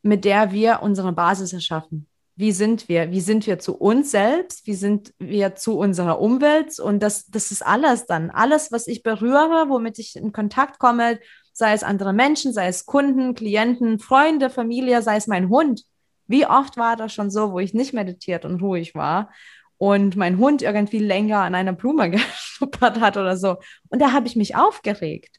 mit 0.00 0.24
der 0.24 0.52
wir 0.52 0.80
unsere 0.80 1.12
Basis 1.12 1.52
erschaffen. 1.52 2.08
Wie 2.34 2.52
sind 2.52 2.88
wir? 2.88 3.10
Wie 3.10 3.20
sind 3.20 3.46
wir 3.46 3.58
zu 3.58 3.76
uns 3.76 4.10
selbst? 4.10 4.66
Wie 4.66 4.72
sind 4.72 5.12
wir 5.18 5.54
zu 5.54 5.78
unserer 5.78 6.18
Umwelt? 6.18 6.80
Und 6.80 7.02
das, 7.02 7.26
das 7.26 7.50
ist 7.50 7.60
alles 7.60 8.06
dann. 8.06 8.30
Alles, 8.30 8.72
was 8.72 8.86
ich 8.86 9.02
berühre, 9.02 9.66
womit 9.68 9.98
ich 9.98 10.16
in 10.16 10.32
Kontakt 10.32 10.78
komme, 10.78 11.18
sei 11.52 11.74
es 11.74 11.82
andere 11.82 12.14
Menschen, 12.14 12.54
sei 12.54 12.68
es 12.68 12.86
Kunden, 12.86 13.34
Klienten, 13.34 13.98
Freunde, 13.98 14.48
Familie, 14.48 15.02
sei 15.02 15.16
es 15.16 15.26
mein 15.26 15.50
Hund. 15.50 15.82
Wie 16.26 16.46
oft 16.46 16.78
war 16.78 16.96
das 16.96 17.12
schon 17.12 17.30
so, 17.30 17.52
wo 17.52 17.58
ich 17.58 17.74
nicht 17.74 17.92
meditiert 17.92 18.46
und 18.46 18.62
ruhig 18.62 18.94
war 18.94 19.30
und 19.76 20.16
mein 20.16 20.38
Hund 20.38 20.62
irgendwie 20.62 21.00
länger 21.00 21.40
an 21.40 21.54
einer 21.54 21.74
Blume 21.74 22.08
geschnuppert 22.10 22.98
hat 22.98 23.18
oder 23.18 23.36
so. 23.36 23.58
Und 23.90 24.00
da 24.00 24.12
habe 24.12 24.26
ich 24.26 24.36
mich 24.36 24.56
aufgeregt. 24.56 25.36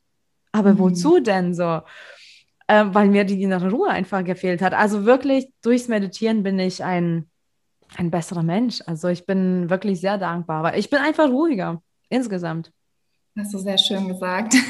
Aber 0.52 0.74
mhm. 0.74 0.80
wozu 0.80 1.20
denn 1.20 1.56
so? 1.56 1.82
Äh, 2.74 2.94
weil 2.94 3.08
mir 3.10 3.24
die 3.24 3.42
innere 3.42 3.70
Ruhe 3.70 3.90
einfach 3.90 4.24
gefehlt 4.24 4.62
hat. 4.62 4.74
Also 4.74 5.06
wirklich 5.06 5.50
durchs 5.62 5.88
Meditieren 5.88 6.44
bin 6.44 6.60
ich 6.60 6.84
ein, 6.84 7.30
ein 7.98 8.10
besserer 8.10 8.44
Mensch. 8.44 8.82
Also 8.86 9.08
ich 9.10 9.26
bin 9.26 9.70
wirklich 9.70 10.02
sehr 10.02 10.18
dankbar, 10.18 10.64
weil 10.64 10.80
ich 10.80 10.90
bin 10.90 11.00
einfach 11.00 11.30
ruhiger 11.30 11.82
insgesamt. 12.10 12.72
Hast 13.38 13.54
du 13.54 13.60
sehr 13.60 13.78
schön 13.78 14.08
gesagt. 14.08 14.56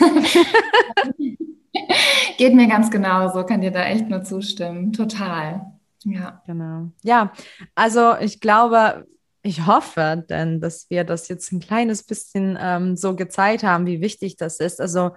Geht 2.37 2.55
mir 2.55 2.67
ganz 2.67 2.89
genauso, 2.91 3.45
kann 3.45 3.61
dir 3.61 3.71
da 3.71 3.83
echt 3.85 4.09
nur 4.09 4.23
zustimmen. 4.23 4.91
Total. 4.93 5.73
Ja. 6.03 6.41
Genau. 6.45 6.89
Ja, 7.03 7.31
also 7.75 8.15
ich 8.19 8.39
glaube, 8.39 9.05
ich 9.41 9.65
hoffe 9.65 10.25
denn, 10.29 10.61
dass 10.61 10.89
wir 10.89 11.03
das 11.03 11.27
jetzt 11.27 11.51
ein 11.51 11.59
kleines 11.59 12.03
bisschen 12.03 12.57
ähm, 12.59 12.95
so 12.95 13.15
gezeigt 13.15 13.63
haben, 13.63 13.85
wie 13.85 14.01
wichtig 14.01 14.37
das 14.37 14.59
ist. 14.59 14.79
Also 14.79 15.11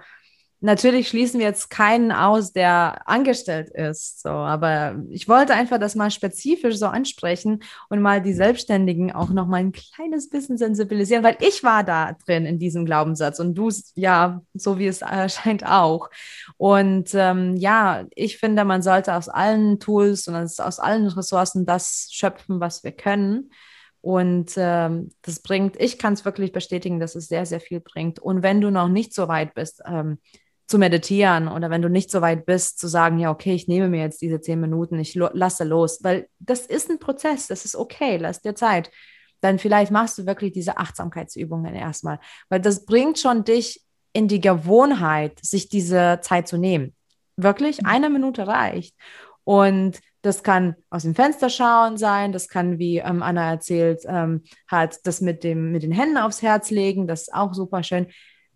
Natürlich 0.59 1.07
schließen 1.07 1.39
wir 1.39 1.45
jetzt 1.45 1.69
keinen 1.69 2.11
aus, 2.11 2.51
der 2.51 3.07
angestellt 3.07 3.69
ist, 3.69 4.23
so, 4.23 4.29
aber 4.29 4.95
ich 5.09 5.27
wollte 5.27 5.53
einfach 5.53 5.77
das 5.77 5.93
mal 5.93 6.09
spezifisch 6.09 6.77
so 6.77 6.87
ansprechen 6.87 7.61
und 7.89 8.01
mal 8.01 8.23
die 8.23 8.33
Selbstständigen 8.33 9.11
auch 9.11 9.29
noch 9.29 9.45
mal 9.45 9.57
ein 9.57 9.71
kleines 9.71 10.29
bisschen 10.29 10.57
sensibilisieren, 10.57 11.23
weil 11.23 11.37
ich 11.41 11.63
war 11.63 11.83
da 11.83 12.13
drin 12.25 12.47
in 12.47 12.57
diesem 12.57 12.85
Glaubenssatz 12.85 13.39
und 13.39 13.53
du 13.53 13.69
ja, 13.93 14.41
so 14.55 14.79
wie 14.79 14.87
es 14.87 15.01
erscheint 15.03 15.63
auch. 15.63 16.09
Und 16.57 17.13
ähm, 17.13 17.55
ja, 17.57 18.05
ich 18.15 18.37
finde, 18.37 18.65
man 18.65 18.81
sollte 18.81 19.13
aus 19.13 19.29
allen 19.29 19.79
Tools 19.79 20.27
und 20.27 20.35
aus 20.35 20.79
allen 20.79 21.05
Ressourcen 21.07 21.67
das 21.67 22.07
schöpfen, 22.11 22.59
was 22.59 22.83
wir 22.83 22.93
können. 22.93 23.51
Und 24.01 24.53
ähm, 24.57 25.09
das 25.21 25.41
bringt, 25.41 25.79
ich 25.79 25.99
kann 25.99 26.13
es 26.13 26.23
wirklich 26.25 26.51
bestätigen, 26.51 26.99
dass 26.99 27.15
es 27.15 27.27
sehr, 27.27 27.45
sehr 27.45 27.59
viel 27.59 27.81
bringt. 27.81 28.19
Und 28.19 28.41
wenn 28.41 28.61
du 28.61 28.71
noch 28.71 28.87
nicht 28.87 29.13
so 29.13 29.27
weit 29.27 29.53
bist, 29.53 29.81
ähm, 29.85 30.19
zu 30.67 30.77
meditieren 30.77 31.47
oder 31.47 31.69
wenn 31.69 31.81
du 31.81 31.89
nicht 31.89 32.11
so 32.11 32.21
weit 32.21 32.45
bist, 32.45 32.77
zu 32.79 32.87
sagen, 32.87 33.19
ja, 33.19 33.31
okay, 33.31 33.53
ich 33.53 33.67
nehme 33.67 33.87
mir 33.87 34.01
jetzt 34.01 34.21
diese 34.21 34.41
zehn 34.41 34.59
Minuten, 34.59 34.99
ich 34.99 35.15
lo 35.15 35.29
lasse 35.33 35.63
los, 35.63 35.99
weil 36.03 36.27
das 36.39 36.65
ist 36.65 36.89
ein 36.89 36.99
Prozess, 36.99 37.47
das 37.47 37.63
ist 37.63 37.75
okay, 37.75 38.17
lass 38.17 38.41
dir 38.41 38.53
Zeit. 38.53 38.91
Dann 39.39 39.59
vielleicht 39.59 39.91
machst 39.91 40.17
du 40.17 40.25
wirklich 40.25 40.51
diese 40.51 40.77
Achtsamkeitsübungen 40.77 41.73
erstmal, 41.73 42.19
weil 42.49 42.59
das 42.59 42.85
bringt 42.85 43.17
schon 43.17 43.45
dich 43.45 43.81
in 44.11 44.27
die 44.27 44.41
Gewohnheit, 44.41 45.39
sich 45.41 45.69
diese 45.69 46.19
Zeit 46.21 46.47
zu 46.47 46.57
nehmen. 46.57 46.95
Wirklich, 47.37 47.81
mhm. 47.81 47.87
eine 47.87 48.09
Minute 48.09 48.47
reicht. 48.47 48.95
Und 49.43 49.99
das 50.21 50.43
kann 50.43 50.75
aus 50.89 51.03
dem 51.03 51.15
Fenster 51.15 51.49
schauen 51.49 51.95
sein, 51.95 52.33
das 52.33 52.49
kann, 52.49 52.79
wie 52.79 52.97
ähm, 52.97 53.23
Anna 53.23 53.51
erzählt, 53.51 54.01
ähm, 54.05 54.43
halt 54.69 54.99
das 55.05 55.21
mit, 55.21 55.45
dem, 55.45 55.71
mit 55.71 55.83
den 55.83 55.93
Händen 55.93 56.17
aufs 56.17 56.41
Herz 56.41 56.71
legen, 56.71 57.07
das 57.07 57.21
ist 57.21 57.33
auch 57.33 57.53
super 57.53 57.83
schön. 57.83 58.07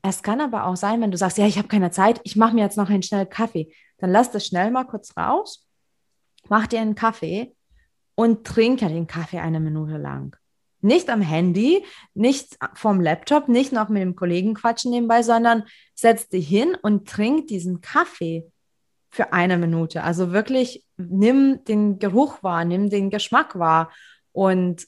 Es 0.04 0.24
kann 0.24 0.42
aber 0.42 0.66
auch 0.66 0.76
sein, 0.76 1.02
wenn 1.02 1.12
du 1.12 1.18
sagst, 1.18 1.38
ja, 1.38 1.46
ich 1.46 1.58
habe 1.58 1.68
keine 1.68 1.92
Zeit, 1.92 2.20
ich 2.24 2.36
mache 2.36 2.56
mir 2.56 2.62
jetzt 2.62 2.78
noch 2.78 2.90
einen 2.90 3.04
schnellen 3.04 3.30
Kaffee. 3.30 3.74
Dann 4.00 4.12
lass 4.12 4.32
das 4.32 4.48
schnell 4.48 4.72
mal 4.72 4.86
kurz 4.86 5.16
raus, 5.16 5.68
mach 6.50 6.68
dir 6.68 6.82
einen 6.82 6.96
Kaffee 6.96 7.56
und 8.16 8.46
trinke 8.46 8.88
den 8.88 9.08
Kaffee 9.08 9.40
eine 9.40 9.60
Minute 9.60 9.98
lang. 9.98 10.36
Nicht 10.84 11.10
am 11.12 11.22
Handy, 11.22 11.86
nicht 12.16 12.58
vom 12.74 13.00
Laptop, 13.00 13.48
nicht 13.48 13.72
noch 13.72 13.90
mit 13.90 14.02
dem 14.02 14.16
Kollegen 14.16 14.56
quatschen 14.56 14.90
nebenbei, 14.90 15.22
sondern 15.22 15.64
setz 15.94 16.28
dich 16.28 16.48
hin 16.48 16.76
und 16.82 17.08
trink 17.08 17.48
diesen 17.48 17.82
Kaffee 17.82 18.52
für 19.12 19.34
eine 19.34 19.58
Minute. 19.58 20.04
Also 20.04 20.32
wirklich 20.32 20.84
nimm 20.98 21.64
den 21.66 22.00
Geruch 22.00 22.42
wahr, 22.42 22.66
nimm 22.66 22.90
den 22.90 23.12
Geschmack 23.12 23.60
wahr. 23.60 23.92
Und 24.32 24.88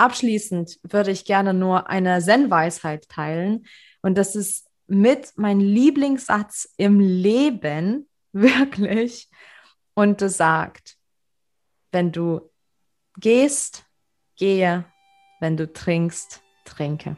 abschließend 0.00 0.78
würde 0.82 1.10
ich 1.10 1.24
gerne 1.24 1.54
nur 1.54 1.88
eine 1.88 2.20
Zen-Weisheit 2.20 3.08
teilen. 3.08 3.66
Und 4.02 4.16
das 4.16 4.34
ist 4.34 4.68
mit 4.86 5.32
mein 5.36 5.60
Lieblingssatz 5.60 6.72
im 6.76 6.98
Leben, 6.98 8.08
wirklich. 8.32 9.28
Und 9.94 10.22
das 10.22 10.36
sagt, 10.36 10.96
wenn 11.92 12.12
du 12.12 12.50
gehst, 13.18 13.84
gehe, 14.36 14.84
wenn 15.40 15.56
du 15.56 15.70
trinkst, 15.72 16.40
trinke. 16.64 17.16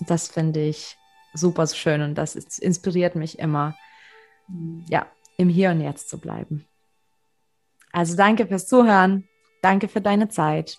Das 0.00 0.28
finde 0.28 0.60
ich 0.60 0.96
super 1.34 1.66
schön 1.66 2.02
und 2.02 2.16
das 2.16 2.34
ist, 2.34 2.58
inspiriert 2.58 3.14
mich 3.14 3.38
immer, 3.38 3.76
ja, 4.88 5.06
im 5.36 5.48
Hier 5.48 5.70
und 5.70 5.80
Jetzt 5.80 6.08
zu 6.08 6.18
bleiben. 6.18 6.66
Also 7.92 8.16
danke 8.16 8.46
fürs 8.46 8.66
Zuhören, 8.66 9.28
danke 9.60 9.86
für 9.88 10.00
deine 10.00 10.28
Zeit 10.28 10.78